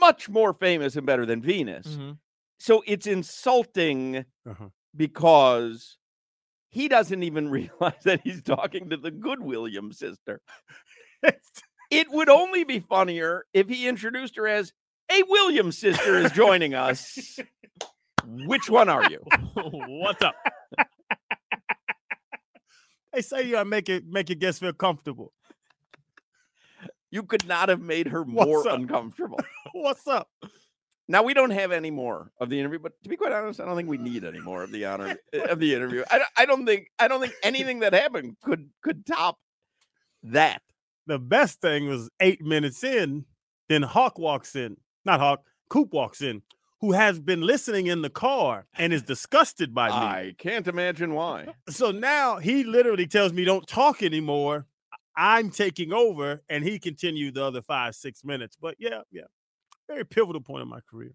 much 0.00 0.28
more 0.28 0.52
famous 0.52 0.96
and 0.96 1.06
better 1.06 1.24
than 1.26 1.40
Venus. 1.42 1.86
Mhm. 1.86 2.18
So 2.58 2.82
it's 2.86 3.06
insulting 3.06 4.24
Uh-huh. 4.46 4.68
because 4.96 5.96
he 6.70 6.88
doesn't 6.88 7.22
even 7.22 7.48
realize 7.50 8.02
that 8.04 8.20
he's 8.24 8.42
talking 8.42 8.90
to 8.90 8.96
the 8.96 9.10
good 9.10 9.40
Williams 9.42 9.98
sister. 9.98 10.40
it 11.90 12.10
would 12.10 12.28
only 12.28 12.64
be 12.64 12.78
funnier 12.80 13.44
if 13.52 13.68
he 13.68 13.86
introduced 13.88 14.36
her 14.36 14.46
as 14.48 14.72
a 15.10 15.22
Williams 15.24 15.76
sister 15.78 16.16
is 16.18 16.30
joining 16.32 16.72
us. 16.74 17.38
Which 18.24 18.70
one 18.70 18.88
are 18.88 19.10
you? 19.10 19.18
What's 19.54 20.22
up? 20.22 20.34
They 23.12 23.22
say 23.22 23.42
you 23.42 23.52
gotta 23.52 23.64
make 23.68 23.88
it 23.88 24.06
make 24.06 24.28
your 24.28 24.36
guests 24.36 24.60
feel 24.60 24.72
comfortable. 24.72 25.32
You 27.10 27.24
could 27.24 27.44
not 27.48 27.68
have 27.68 27.80
made 27.80 28.06
her 28.08 28.24
more 28.24 28.68
uncomfortable. 28.68 29.40
What's 29.74 30.06
up? 30.06 30.28
Now 31.08 31.22
we 31.24 31.34
don't 31.34 31.50
have 31.50 31.72
any 31.72 31.90
more 31.90 32.30
of 32.40 32.50
the 32.50 32.60
interview, 32.60 32.78
but 32.78 32.92
to 33.02 33.08
be 33.08 33.16
quite 33.16 33.32
honest, 33.32 33.60
I 33.60 33.64
don't 33.64 33.76
think 33.76 33.88
we 33.88 33.98
need 33.98 34.24
any 34.24 34.40
more 34.40 34.62
of 34.62 34.70
the 34.70 34.84
honor 34.84 35.16
eh, 35.32 35.38
of 35.40 35.58
the 35.58 35.74
interview. 35.74 36.04
I, 36.10 36.18
don't- 36.18 36.30
I 36.36 36.46
don't 36.46 36.66
think 36.66 36.86
I 36.98 37.08
don't 37.08 37.20
think 37.20 37.34
anything 37.42 37.80
that 37.80 37.92
happened 37.92 38.36
could 38.42 38.70
could 38.82 39.04
top 39.06 39.38
that. 40.22 40.62
The 41.06 41.18
best 41.18 41.60
thing 41.60 41.88
was 41.88 42.08
eight 42.20 42.42
minutes 42.42 42.84
in, 42.84 43.24
then 43.68 43.82
Hoch 43.82 44.18
walks 44.18 44.54
in. 44.54 44.76
Not 45.04 45.18
Hoch, 45.18 45.40
Coop 45.68 45.92
walks 45.92 46.20
in, 46.22 46.42
who 46.80 46.92
has 46.92 47.18
been 47.18 47.40
listening 47.40 47.86
in 47.88 48.02
the 48.02 48.10
car 48.10 48.66
and 48.78 48.92
is 48.92 49.02
disgusted 49.02 49.74
by 49.74 49.88
me. 49.88 49.94
I 49.94 50.34
can't 50.38 50.68
imagine 50.68 51.14
why. 51.14 51.48
So 51.68 51.90
now 51.90 52.36
he 52.38 52.62
literally 52.62 53.06
tells 53.08 53.32
me 53.32 53.44
don't 53.44 53.66
talk 53.66 54.02
anymore. 54.02 54.66
I'm 55.16 55.50
taking 55.50 55.92
over, 55.92 56.42
and 56.48 56.62
he 56.62 56.78
continued 56.78 57.34
the 57.34 57.44
other 57.44 57.62
five, 57.62 57.96
six 57.96 58.24
minutes. 58.24 58.56
But 58.60 58.76
yeah, 58.78 59.00
yeah. 59.10 59.22
Very 59.90 60.04
pivotal 60.04 60.40
point 60.40 60.62
in 60.62 60.68
my 60.68 60.78
career. 60.88 61.14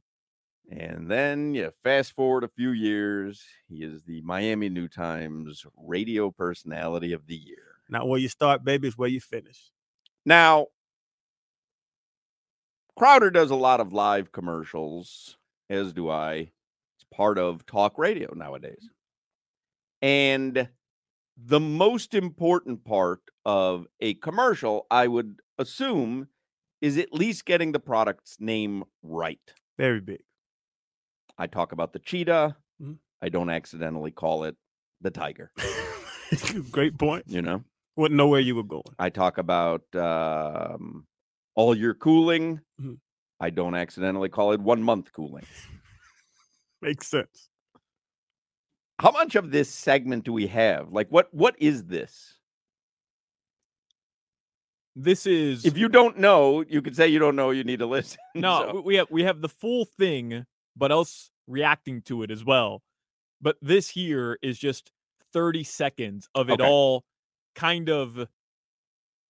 And 0.70 1.10
then 1.10 1.54
you 1.54 1.72
fast 1.82 2.12
forward 2.12 2.44
a 2.44 2.50
few 2.50 2.72
years. 2.72 3.42
He 3.70 3.84
is 3.84 4.04
the 4.04 4.20
Miami 4.22 4.68
New 4.68 4.90
Times 4.90 5.66
radio 5.82 6.30
personality 6.30 7.14
of 7.14 7.26
the 7.26 7.38
year. 7.38 7.78
Not 7.88 8.06
where 8.06 8.20
you 8.20 8.28
start, 8.28 8.66
baby, 8.66 8.90
is 8.90 8.98
where 8.98 9.08
you 9.08 9.22
finish. 9.22 9.72
Now, 10.26 10.68
Crowder 12.98 13.32
does 13.32 13.50
a 13.50 13.56
lot 13.56 13.80
of 13.80 13.94
live 13.94 14.34
commercials, 14.34 15.38
as 15.70 15.94
do 15.94 16.10
I. 16.10 16.52
It's 16.98 17.06
part 17.14 17.38
of 17.38 17.66
talk 17.66 17.98
radio 17.98 18.34
nowadays. 18.36 18.90
And 20.02 20.68
the 21.38 21.62
most 21.62 22.14
important 22.14 22.84
part 22.84 23.22
of 23.46 23.88
a 24.02 24.16
commercial, 24.16 24.86
I 24.92 25.08
would 25.08 25.40
assume, 25.58 26.28
is 26.82 26.98
at 26.98 27.14
least 27.14 27.46
getting 27.46 27.72
the 27.72 27.80
product's 27.80 28.38
name 28.40 28.84
right. 29.04 29.40
Very 29.78 30.02
big. 30.02 30.22
I 31.38 31.48
talk 31.48 31.72
about 31.72 31.94
the 31.94 32.00
cheetah. 32.00 32.56
Mhm. 32.82 32.98
I 33.22 33.30
don't 33.30 33.50
accidentally 33.50 34.12
call 34.12 34.44
it 34.44 34.56
the 35.02 35.12
tiger. 35.12 35.52
Great 36.72 36.98
point. 36.98 37.26
You 37.28 37.42
know, 37.42 37.64
Wouldn't 37.96 38.18
know 38.18 38.28
where 38.28 38.42
you 38.42 38.56
were 38.56 38.64
going. 38.64 38.84
I 39.00 39.10
talk 39.10 39.38
about 39.38 39.84
um, 39.96 41.08
all 41.56 41.76
year 41.76 41.94
cooling. 41.94 42.62
Mhm. 42.82 43.00
I 43.40 43.50
don't 43.50 43.76
accidentally 43.76 44.30
call 44.30 44.52
it 44.54 44.60
one 44.62 44.82
month 44.84 45.12
cooling. 45.14 45.46
Makes 46.82 47.08
sense. 47.08 47.50
How 49.00 49.12
much 49.12 49.36
of 49.36 49.52
this 49.52 49.70
segment 49.70 50.24
do 50.24 50.32
we 50.32 50.48
have? 50.48 50.92
Like, 50.92 51.10
what 51.10 51.34
what 51.34 51.56
is 51.60 51.86
this? 51.86 52.36
This 54.96 55.26
is 55.26 55.66
If 55.66 55.78
you 55.78 55.90
don't 55.90 56.18
know, 56.20 56.64
you 56.68 56.82
could 56.82 56.96
say 56.96 57.08
you 57.08 57.20
don't 57.20 57.36
know. 57.36 57.52
You 57.52 57.64
need 57.64 57.80
to 57.80 57.86
listen. 57.86 58.18
no. 58.36 58.72
So- 58.74 58.82
We 58.82 58.96
have 58.96 59.08
we 59.12 59.24
have 59.24 59.42
the 59.42 59.50
full 59.50 59.86
thing, 59.86 60.46
but 60.76 60.92
us 60.92 61.30
reacting 61.48 62.02
to 62.04 62.24
it 62.24 62.32
as 62.32 62.44
well. 62.46 62.82
But 63.42 63.58
this 63.62 63.90
here 63.90 64.40
is 64.42 64.58
just 64.58 64.92
thirty 65.34 65.64
seconds 65.64 66.30
of 66.34 66.50
it 66.50 66.62
Okay. 66.62 66.70
all 66.70 67.04
kind 67.56 67.90
of 67.90 68.28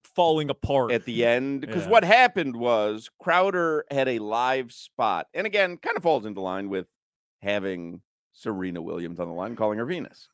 falling 0.04 0.50
apart 0.50 0.92
at 0.92 1.04
the 1.06 1.26
end 1.26 1.62
because 1.62 1.84
Yeah. 1.86 1.90
what 1.90 2.04
happened 2.04 2.56
was 2.56 3.10
Crowder 3.20 3.86
had 3.92 4.08
a 4.08 4.20
live 4.20 4.72
spot, 4.72 5.28
and 5.34 5.46
again, 5.48 5.78
kind 5.78 5.98
of 5.98 6.04
falls 6.04 6.26
into 6.26 6.42
line 6.42 6.70
with 6.70 6.88
having 7.42 8.02
Serena 8.32 8.82
Williams 8.82 9.20
on 9.20 9.28
the 9.28 9.34
line, 9.34 9.56
calling 9.56 9.78
her 9.80 9.86
Venus. 9.86 10.30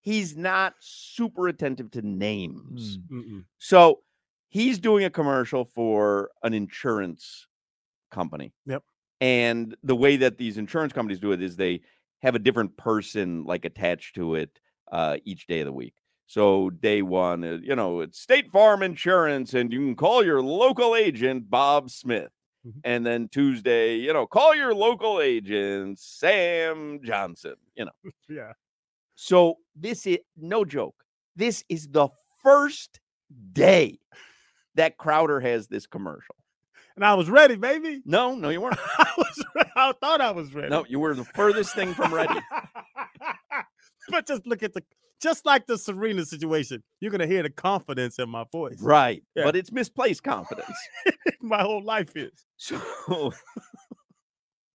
He's 0.00 0.36
not 0.36 0.74
super 0.80 1.46
attentive 1.46 1.90
to 1.92 2.02
names, 2.02 2.98
Mm. 2.98 3.08
Mm-mm. 3.10 3.44
so 3.58 4.02
he's 4.52 4.78
doing 4.78 5.02
a 5.04 5.10
commercial 5.10 5.64
for 5.64 6.30
an 6.42 6.52
insurance 6.52 7.46
company. 8.10 8.52
Yep. 8.66 8.82
And 9.22 9.74
the 9.82 9.96
way 9.96 10.16
that 10.18 10.36
these 10.36 10.58
insurance 10.58 10.92
companies 10.92 11.20
do 11.20 11.32
it 11.32 11.40
is 11.40 11.56
they 11.56 11.80
have 12.22 12.34
a 12.34 12.38
different 12.38 12.76
person 12.76 13.44
like 13.44 13.64
attached 13.64 14.14
to 14.16 14.34
it 14.34 14.50
uh, 14.92 15.16
each 15.24 15.46
day 15.46 15.60
of 15.60 15.66
the 15.66 15.72
week. 15.72 15.94
So 16.26 16.68
day 16.68 17.00
one, 17.00 17.42
uh, 17.44 17.58
you 17.62 17.74
know, 17.74 18.00
it's 18.02 18.20
State 18.20 18.50
Farm 18.50 18.82
Insurance, 18.82 19.54
and 19.54 19.72
you 19.72 19.78
can 19.80 19.96
call 19.96 20.22
your 20.24 20.42
local 20.42 20.94
agent 20.94 21.48
Bob 21.50 21.88
Smith. 21.90 22.30
Mhm. 22.66 22.80
And 22.84 23.06
then 23.06 23.28
Tuesday, 23.28 23.96
you 23.96 24.12
know, 24.12 24.26
call 24.26 24.54
your 24.54 24.74
local 24.74 25.20
agent 25.20 25.98
Sam 25.98 27.00
Johnson. 27.02 27.54
You 27.74 27.86
know, 27.86 27.92
Yeah. 28.28 28.52
so 29.14 29.56
this 29.74 30.06
is 30.06 30.18
no 30.36 30.64
joke. 30.66 31.04
This 31.36 31.64
is 31.70 31.88
the 31.88 32.08
first 32.42 33.00
day 33.52 33.98
that 34.74 34.96
Crowder 34.96 35.40
has 35.40 35.68
this 35.68 35.86
commercial. 35.86 36.36
And 36.96 37.04
I 37.04 37.14
was 37.14 37.30
ready, 37.30 37.56
baby. 37.56 38.02
No, 38.04 38.34
no, 38.34 38.50
you 38.50 38.60
weren't. 38.60 38.78
I 38.98 39.12
was 39.16 39.44
I 39.76 39.92
thought 39.92 40.20
I 40.20 40.30
was 40.30 40.54
ready. 40.54 40.68
No, 40.68 40.84
you 40.88 41.00
were 41.00 41.14
the 41.14 41.24
furthest 41.24 41.74
thing 41.74 41.94
from 41.94 42.12
ready. 42.12 42.34
but 44.08 44.26
just 44.26 44.46
look 44.46 44.62
at 44.62 44.74
the 44.74 44.82
just 45.20 45.46
like 45.46 45.66
the 45.66 45.78
Serena 45.78 46.24
situation, 46.24 46.82
you're 47.00 47.10
gonna 47.10 47.26
hear 47.26 47.42
the 47.42 47.50
confidence 47.50 48.18
in 48.18 48.28
my 48.28 48.44
voice. 48.50 48.80
Right. 48.80 49.22
Yeah. 49.34 49.44
But 49.44 49.56
it's 49.56 49.72
misplaced 49.72 50.22
confidence. 50.22 50.76
my 51.40 51.62
whole 51.62 51.82
life 51.82 52.16
is. 52.16 52.44
So 52.56 53.32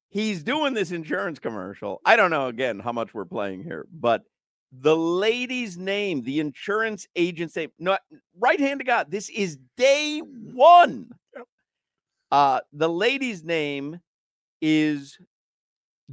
he's 0.10 0.44
doing 0.44 0.74
this 0.74 0.92
insurance 0.92 1.40
commercial. 1.40 2.02
I 2.06 2.16
don't 2.16 2.32
know 2.32 2.48
again 2.48 2.80
how 2.80 2.92
much 2.92 3.14
we're 3.14 3.26
playing 3.26 3.64
here, 3.64 3.86
but 3.92 4.24
the 4.72 4.96
lady's 4.96 5.78
name, 5.78 6.24
the 6.24 6.40
insurance 6.40 7.08
agent's 7.16 7.56
name, 7.56 7.72
not 7.80 8.02
right 8.38 8.60
hand 8.60 8.80
to 8.80 8.86
God, 8.86 9.10
this 9.10 9.30
is 9.30 9.58
day 9.78 10.20
one. 10.20 11.10
Uh 12.32 12.60
the 12.74 12.90
lady's 12.90 13.44
name 13.44 14.02
is 14.62 15.18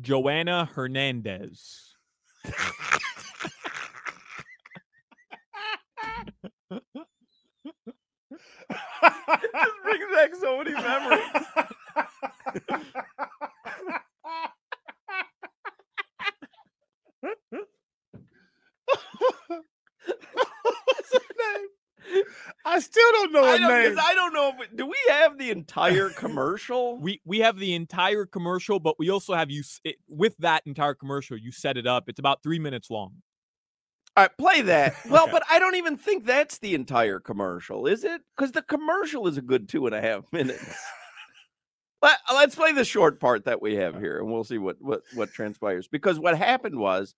Joanna 0.01 0.67
Hernandez. 0.73 1.97
this 9.53 9.71
brings 9.83 10.05
back 10.15 10.35
so 10.35 10.59
many 10.59 10.73
memories. 10.73 11.21
What's 20.85 21.13
her 21.13 21.21
name? 21.39 22.25
I 22.65 22.81
still 22.81 23.13
don't 23.13 23.24
know 23.35 23.45
I 23.45 23.59
don't, 23.59 23.69
'cause 23.71 23.95
name. 23.97 23.99
I 24.03 24.15
don't 24.15 24.33
know. 24.33 24.53
If, 24.59 24.77
do 24.77 24.87
we 24.87 24.97
have 25.11 25.37
the 25.39 25.51
entire 25.51 26.09
commercial? 26.17 26.99
We 26.99 27.21
we 27.25 27.41
have 27.41 27.59
the 27.59 27.75
entire 27.75 28.25
commercial, 28.27 28.81
but 28.81 28.99
we 28.99 29.11
also 29.11 29.35
have 29.35 29.51
you 29.51 29.63
it, 29.85 29.97
with 30.09 30.37
that 30.39 30.63
entire 30.67 30.95
commercial. 30.95 31.37
You 31.37 31.53
set 31.53 31.77
it 31.77 31.87
up. 31.87 32.09
It's 32.09 32.19
about 32.19 32.43
three 32.43 32.59
minutes 32.59 32.91
long. 32.91 33.13
All 34.17 34.25
right, 34.25 34.39
play 34.39 34.61
that. 34.63 34.95
Well, 35.11 35.25
Okay. 35.25 35.33
but 35.33 35.43
I 35.51 35.59
don't 35.59 35.75
even 35.75 35.97
think 35.97 36.25
that's 36.25 36.59
the 36.59 36.75
entire 36.75 37.19
commercial, 37.21 37.87
is 37.87 38.05
it? 38.05 38.23
Because 38.37 38.53
the 38.53 38.63
commercial 38.63 39.27
is 39.27 39.37
a 39.37 39.43
good 39.43 39.69
two 39.69 39.87
and 39.87 39.95
a 39.95 40.01
half 40.01 40.25
minutes. 40.33 40.65
Let, 42.01 42.19
let's 42.33 42.55
play 42.55 42.73
the 42.73 42.85
short 42.85 43.19
part 43.19 43.47
that 43.47 43.61
we 43.63 43.75
have 43.77 43.99
here, 43.99 44.19
and 44.19 44.31
we'll 44.31 44.45
see 44.45 44.59
what 44.59 44.77
what 44.81 45.03
what 45.15 45.33
transpires. 45.33 45.89
Because 45.89 46.19
what 46.21 46.37
happened 46.37 46.79
was 46.79 47.15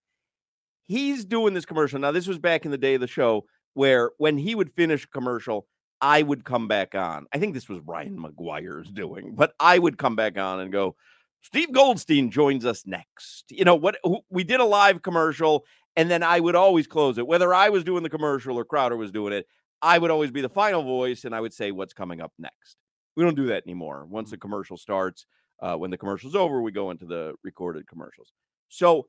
he's 0.86 1.24
doing 1.24 1.54
this 1.54 1.66
commercial. 1.66 1.98
Now, 1.98 2.12
this 2.12 2.26
was 2.28 2.38
back 2.38 2.64
in 2.64 2.70
the 2.70 2.78
day 2.78 2.94
of 2.94 3.00
the 3.00 3.06
show 3.08 3.44
where 3.74 4.12
when 4.18 4.38
he 4.38 4.54
would 4.54 4.70
finish 4.70 5.04
a 5.04 5.08
commercial, 5.08 5.66
I 6.00 6.22
would 6.22 6.44
come 6.44 6.68
back 6.68 6.94
on. 6.94 7.26
I 7.32 7.38
think 7.38 7.54
this 7.54 7.68
was 7.68 7.80
Ryan 7.80 8.18
McGuire's 8.18 8.90
doing, 8.90 9.34
but 9.34 9.54
I 9.58 9.78
would 9.78 9.98
come 9.98 10.16
back 10.16 10.38
on 10.38 10.60
and 10.60 10.70
go, 10.72 10.96
Steve 11.42 11.72
Goldstein 11.72 12.30
joins 12.30 12.66
us 12.66 12.84
next. 12.86 13.44
You 13.50 13.64
know 13.64 13.76
what? 13.76 13.98
We 14.28 14.44
did 14.44 14.60
a 14.60 14.64
live 14.64 15.02
commercial, 15.02 15.64
and 15.94 16.10
then 16.10 16.22
I 16.22 16.40
would 16.40 16.56
always 16.56 16.86
close 16.86 17.18
it. 17.18 17.26
Whether 17.26 17.54
I 17.54 17.68
was 17.68 17.84
doing 17.84 18.02
the 18.02 18.10
commercial 18.10 18.58
or 18.58 18.64
Crowder 18.64 18.96
was 18.96 19.12
doing 19.12 19.32
it, 19.32 19.46
I 19.80 19.98
would 19.98 20.10
always 20.10 20.30
be 20.30 20.40
the 20.40 20.48
final 20.48 20.82
voice, 20.82 21.24
and 21.24 21.34
I 21.34 21.40
would 21.40 21.54
say 21.54 21.70
what's 21.70 21.94
coming 21.94 22.20
up 22.20 22.32
next. 22.38 22.76
We 23.16 23.24
don't 23.24 23.36
do 23.36 23.46
that 23.46 23.62
anymore. 23.66 24.06
Once 24.08 24.30
the 24.30 24.36
commercial 24.36 24.76
starts, 24.76 25.26
uh, 25.60 25.76
when 25.76 25.90
the 25.90 25.98
commercial's 25.98 26.34
over, 26.34 26.60
we 26.60 26.72
go 26.72 26.90
into 26.90 27.06
the 27.06 27.34
recorded 27.42 27.86
commercials. 27.86 28.32
So 28.68 29.06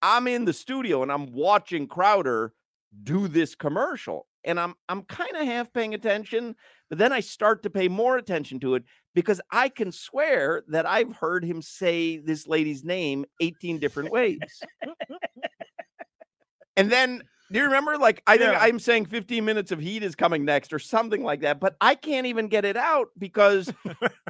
I'm 0.00 0.26
in 0.26 0.44
the 0.44 0.52
studio 0.52 1.02
and 1.02 1.12
I'm 1.12 1.32
watching 1.32 1.86
Crowder 1.86 2.52
do 3.02 3.28
this 3.28 3.54
commercial, 3.54 4.26
and 4.44 4.58
I'm 4.60 4.74
I'm 4.88 5.02
kind 5.02 5.36
of 5.36 5.46
half 5.46 5.72
paying 5.72 5.94
attention, 5.94 6.56
but 6.88 6.98
then 6.98 7.12
I 7.12 7.20
start 7.20 7.62
to 7.62 7.70
pay 7.70 7.88
more 7.88 8.16
attention 8.16 8.60
to 8.60 8.74
it 8.74 8.84
because 9.14 9.40
I 9.50 9.68
can 9.68 9.92
swear 9.92 10.62
that 10.68 10.86
I've 10.86 11.14
heard 11.16 11.44
him 11.44 11.62
say 11.62 12.18
this 12.18 12.46
lady's 12.46 12.84
name 12.84 13.24
18 13.40 13.78
different 13.78 14.10
ways. 14.10 14.40
and 16.76 16.90
then 16.90 17.22
Do 17.50 17.58
you 17.58 17.66
remember? 17.66 17.98
Like, 17.98 18.22
I 18.26 18.38
think 18.38 18.52
Yeah. 18.52 18.58
I'm 18.60 18.78
saying 18.78 19.06
15 19.06 19.44
minutes 19.44 19.72
of 19.72 19.78
heat 19.78 20.02
is 20.02 20.14
coming 20.14 20.44
next 20.44 20.72
or 20.72 20.78
something 20.78 21.22
like 21.22 21.42
that, 21.42 21.60
but 21.60 21.76
I 21.82 21.94
can't 21.94 22.26
even 22.26 22.48
get 22.48 22.64
it 22.64 22.78
out 22.78 23.08
because 23.18 23.70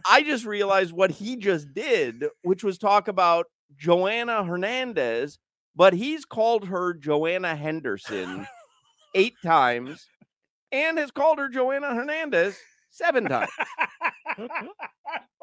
I 0.06 0.22
just 0.22 0.44
realized 0.44 0.92
what 0.92 1.12
he 1.12 1.36
just 1.36 1.72
did, 1.72 2.24
which 2.42 2.64
was 2.64 2.78
talk 2.78 3.06
about 3.06 3.46
Joanna 3.76 4.42
Hernandez, 4.44 5.38
but 5.74 5.92
he's 5.92 6.24
called 6.24 6.66
her 6.68 6.94
Joanna 6.94 7.54
Henderson 7.56 8.46
eight 9.14 9.34
times 9.44 10.06
and 10.70 10.98
has 10.98 11.10
called 11.10 11.38
her 11.38 11.48
Joanna 11.48 11.94
Hernandez 11.94 12.56
seven 12.90 13.26
times. 13.26 13.50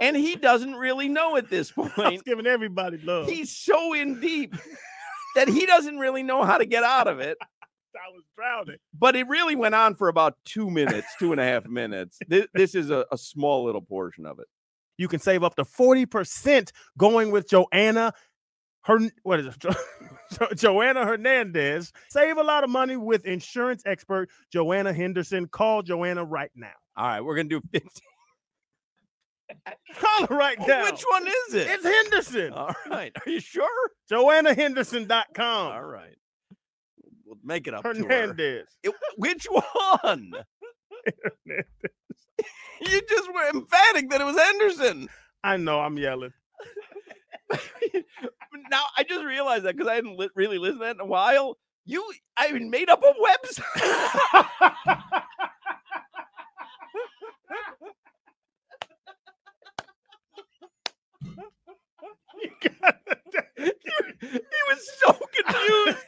and 0.01 0.15
he 0.15 0.35
doesn't 0.35 0.75
really 0.75 1.07
know 1.09 1.37
at 1.37 1.49
this 1.49 1.71
point. 1.95 2.23
giving 2.25 2.47
everybody 2.47 2.97
love. 2.97 3.27
He's 3.27 3.55
so 3.55 3.93
in 3.93 4.19
deep 4.19 4.55
that 5.35 5.47
he 5.47 5.65
doesn't 5.65 5.97
really 5.97 6.23
know 6.23 6.43
how 6.43 6.57
to 6.57 6.65
get 6.65 6.83
out 6.83 7.07
of 7.07 7.19
it. 7.19 7.37
I 7.95 8.11
was 8.13 8.23
drowning. 8.35 8.77
But 8.93 9.15
it 9.15 9.27
really 9.27 9.55
went 9.55 9.75
on 9.75 9.95
for 9.95 10.07
about 10.07 10.37
two 10.45 10.69
minutes, 10.69 11.07
two 11.17 11.31
and 11.31 11.41
a 11.41 11.43
half 11.43 11.65
minutes. 11.65 12.19
This, 12.27 12.47
this 12.53 12.75
is 12.75 12.91
a, 12.91 13.05
a 13.11 13.17
small 13.17 13.65
little 13.65 13.81
portion 13.81 14.25
of 14.25 14.39
it. 14.39 14.45
You 14.97 15.07
can 15.07 15.19
save 15.19 15.43
up 15.43 15.55
to 15.55 15.63
40% 15.63 16.71
going 16.97 17.31
with 17.31 17.49
Joanna. 17.49 18.13
Her 18.83 18.99
what 19.23 19.39
is 19.39 19.47
it? 19.47 19.65
Jo- 20.31 20.47
Jo- 20.49 20.53
Joanna 20.55 21.05
Hernandez. 21.05 21.91
Save 22.09 22.37
a 22.37 22.43
lot 22.43 22.63
of 22.63 22.69
money 22.69 22.97
with 22.97 23.25
insurance 23.25 23.83
expert 23.85 24.29
Joanna 24.51 24.93
Henderson. 24.93 25.47
Call 25.47 25.81
Joanna 25.81 26.23
right 26.23 26.51
now. 26.55 26.71
All 26.95 27.07
right, 27.07 27.21
we're 27.21 27.35
gonna 27.35 27.49
do 27.49 27.61
15. 27.71 27.89
Call 29.95 30.27
her 30.27 30.35
right 30.35 30.59
now. 30.67 30.83
Which 30.83 31.03
one 31.09 31.25
is 31.27 31.53
it? 31.55 31.67
It's 31.69 31.83
Henderson. 31.83 32.53
All 32.53 32.75
right. 32.89 33.11
Are 33.25 33.29
you 33.31 33.39
sure? 33.39 33.89
JoannaHenderson.com. 34.11 35.71
All 35.71 35.83
right. 35.83 36.15
We'll 37.25 37.37
make 37.43 37.67
it 37.67 37.73
up. 37.73 37.81
To 37.83 37.89
her. 37.89 37.95
Hernandez. 37.95 38.67
It- 38.83 38.93
which 39.17 39.47
one? 39.49 40.31
you 41.45 43.01
just 43.09 43.33
were 43.33 43.49
emphatic 43.53 44.09
that 44.11 44.21
it 44.21 44.25
was 44.25 44.37
Henderson. 44.37 45.07
I 45.43 45.57
know 45.57 45.79
I'm 45.79 45.97
yelling. 45.97 46.33
Now 48.69 48.83
I 48.97 49.03
just 49.03 49.23
realized 49.25 49.65
that 49.65 49.75
because 49.75 49.89
I 49.89 49.95
hadn't 49.95 50.17
li- 50.17 50.29
really 50.35 50.57
listened 50.57 50.79
to 50.81 50.85
that 50.85 50.95
in 50.95 51.01
a 51.01 51.05
while. 51.05 51.57
You, 51.85 52.03
I 52.37 52.51
made 52.53 52.89
up 52.89 53.03
a 53.03 53.13
website. 53.13 54.71
he 64.21 64.61
was 64.69 64.91
so 64.99 65.13
confused. 65.43 65.99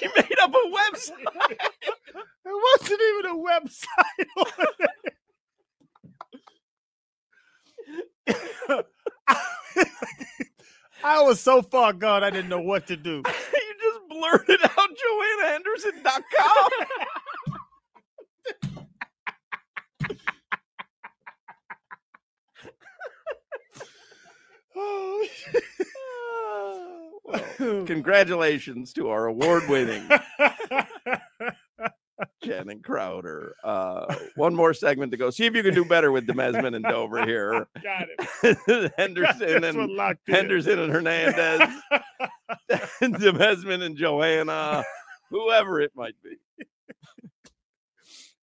he 0.00 0.08
made 0.16 0.38
up 0.42 0.52
a 0.52 0.70
website. 0.70 1.58
It 2.46 2.80
wasn't 2.80 3.02
even 3.02 3.32
a 3.32 3.36
website. 8.78 10.06
I 11.08 11.22
was 11.22 11.40
so 11.40 11.62
far 11.62 11.94
gone, 11.94 12.22
I 12.22 12.28
didn't 12.30 12.50
know 12.50 12.60
what 12.60 12.86
to 12.88 12.96
do. 12.96 13.22
you 13.26 13.74
just 13.80 14.08
blurted 14.08 14.60
out 14.62 14.90
JoannaHenderson.com. 16.04 16.70
Oh, 24.80 25.26
Well, 27.24 27.84
congratulations 27.84 28.92
to 28.94 29.10
our 29.10 29.26
award-winning 29.26 30.08
Shannon 32.48 32.80
Crowder. 32.80 33.54
Uh, 33.62 34.14
one 34.36 34.54
more 34.54 34.74
segment 34.74 35.12
to 35.12 35.18
go. 35.18 35.30
See 35.30 35.46
if 35.46 35.54
you 35.54 35.62
can 35.62 35.74
do 35.74 35.84
better 35.84 36.10
with 36.12 36.26
Demesman 36.26 36.74
and 36.74 36.84
Dover 36.84 37.24
here. 37.24 37.68
Got 37.82 38.08
it. 38.42 38.92
Henderson 38.96 39.60
This 39.62 39.74
and 39.74 39.90
locked 39.92 40.28
in. 40.28 40.34
Henderson 40.34 40.78
and 40.78 40.92
Hernandez, 40.92 41.68
Demesman 43.02 43.82
and 43.82 43.96
Joanna, 43.96 44.84
whoever 45.30 45.80
it 45.80 45.92
might 45.94 46.14
be. 46.22 46.36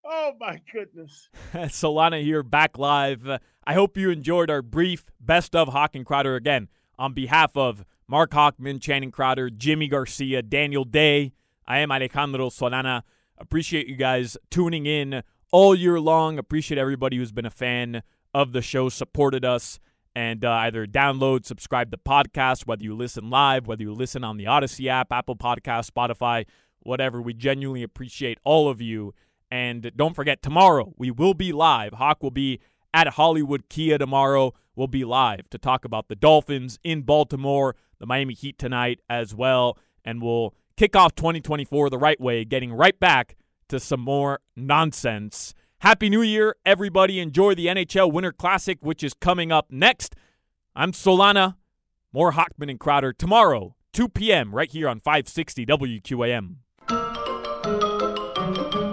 Oh 0.07 0.33
my 0.39 0.61
goodness. 0.71 1.29
Solana 1.53 2.21
here, 2.21 2.43
back 2.43 2.77
live. 2.77 3.27
Uh, 3.27 3.39
I 3.65 3.73
hope 3.73 3.97
you 3.97 4.11
enjoyed 4.11 4.51
our 4.51 4.61
brief 4.61 5.05
best 5.19 5.55
of 5.55 5.69
Hoch 5.69 5.95
and 5.95 6.05
Crowder 6.05 6.35
again. 6.35 6.67
On 6.99 7.13
behalf 7.13 7.57
of 7.57 7.83
Mark 8.07 8.31
Hochman, 8.31 8.79
Channing 8.79 9.11
Crowder, 9.11 9.49
Jimmy 9.49 9.87
Garcia, 9.87 10.43
Daniel 10.43 10.85
Day, 10.85 11.33
I 11.67 11.79
am 11.79 11.91
Alejandro 11.91 12.49
Solana. 12.49 13.01
Appreciate 13.37 13.87
you 13.87 13.95
guys 13.95 14.37
tuning 14.49 14.85
in 14.85 15.23
all 15.51 15.75
year 15.75 15.99
long. 15.99 16.39
Appreciate 16.39 16.77
everybody 16.77 17.17
who's 17.17 17.31
been 17.31 17.45
a 17.45 17.51
fan 17.51 18.01
of 18.33 18.53
the 18.53 18.61
show, 18.61 18.89
supported 18.89 19.43
us, 19.43 19.79
and 20.15 20.45
uh, 20.45 20.51
either 20.51 20.85
download, 20.85 21.45
subscribe 21.45 21.91
the 21.91 21.97
podcast, 21.97 22.65
whether 22.65 22.83
you 22.83 22.95
listen 22.95 23.29
live, 23.29 23.67
whether 23.67 23.83
you 23.83 23.93
listen 23.93 24.23
on 24.23 24.37
the 24.37 24.47
Odyssey 24.47 24.87
app, 24.89 25.11
Apple 25.11 25.35
Podcast, 25.35 25.91
Spotify, 25.91 26.45
whatever. 26.79 27.21
We 27.21 27.33
genuinely 27.33 27.83
appreciate 27.83 28.39
all 28.45 28.69
of 28.69 28.81
you. 28.81 29.13
And 29.51 29.91
don't 29.95 30.15
forget, 30.15 30.41
tomorrow 30.41 30.93
we 30.97 31.11
will 31.11 31.33
be 31.33 31.51
live. 31.51 31.93
Hoch 31.93 32.23
will 32.23 32.31
be 32.31 32.59
at 32.93 33.09
Hollywood 33.09 33.67
Kia 33.69 33.97
tomorrow. 33.97 34.53
We'll 34.75 34.87
be 34.87 35.03
live 35.03 35.49
to 35.49 35.57
talk 35.57 35.83
about 35.83 36.07
the 36.07 36.15
Dolphins 36.15 36.79
in 36.83 37.01
Baltimore, 37.01 37.75
the 37.99 38.05
Miami 38.05 38.33
Heat 38.33 38.57
tonight 38.57 39.01
as 39.09 39.35
well. 39.35 39.77
And 40.03 40.21
we'll 40.21 40.53
kick 40.77 40.95
off 40.95 41.15
2024 41.15 41.89
the 41.89 41.97
right 41.97 42.19
way, 42.19 42.45
getting 42.45 42.73
right 42.73 42.99
back 42.99 43.35
to 43.69 43.79
some 43.79 43.99
more 43.99 44.39
nonsense. 44.55 45.53
Happy 45.79 46.09
New 46.09 46.21
Year, 46.21 46.55
everybody. 46.65 47.19
Enjoy 47.19 47.55
the 47.55 47.67
NHL 47.67 48.11
Winter 48.11 48.31
Classic, 48.31 48.77
which 48.81 49.03
is 49.03 49.13
coming 49.13 49.51
up 49.51 49.67
next. 49.69 50.15
I'm 50.75 50.91
Solana. 50.91 51.55
More 52.11 52.33
Hochman 52.33 52.69
and 52.69 52.79
Crowder 52.79 53.11
tomorrow, 53.11 53.75
2 53.93 54.09
p.m., 54.09 54.55
right 54.55 54.71
here 54.71 54.87
on 54.87 54.99
560 54.99 55.65
WQAM. 55.65 56.55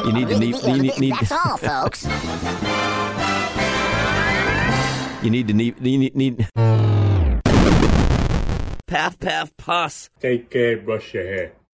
You 0.04 0.12
need 0.12 0.28
to 0.28 0.38
need, 0.38 0.56
Yeah, 0.60 0.76
need, 0.76 0.98
need, 0.98 1.14
That's 1.14 1.30
all, 1.30 1.56
folks. 1.56 2.04
you 5.22 5.30
need 5.30 5.46
to 5.46 5.54
need, 5.54 5.80
need, 5.80 6.16
need. 6.16 6.48
Path, 8.88 9.20
path, 9.20 9.56
pus. 9.56 10.10
Take 10.18 10.50
care, 10.50 10.78
brush 10.78 11.14
your 11.14 11.22
hair. 11.22 11.52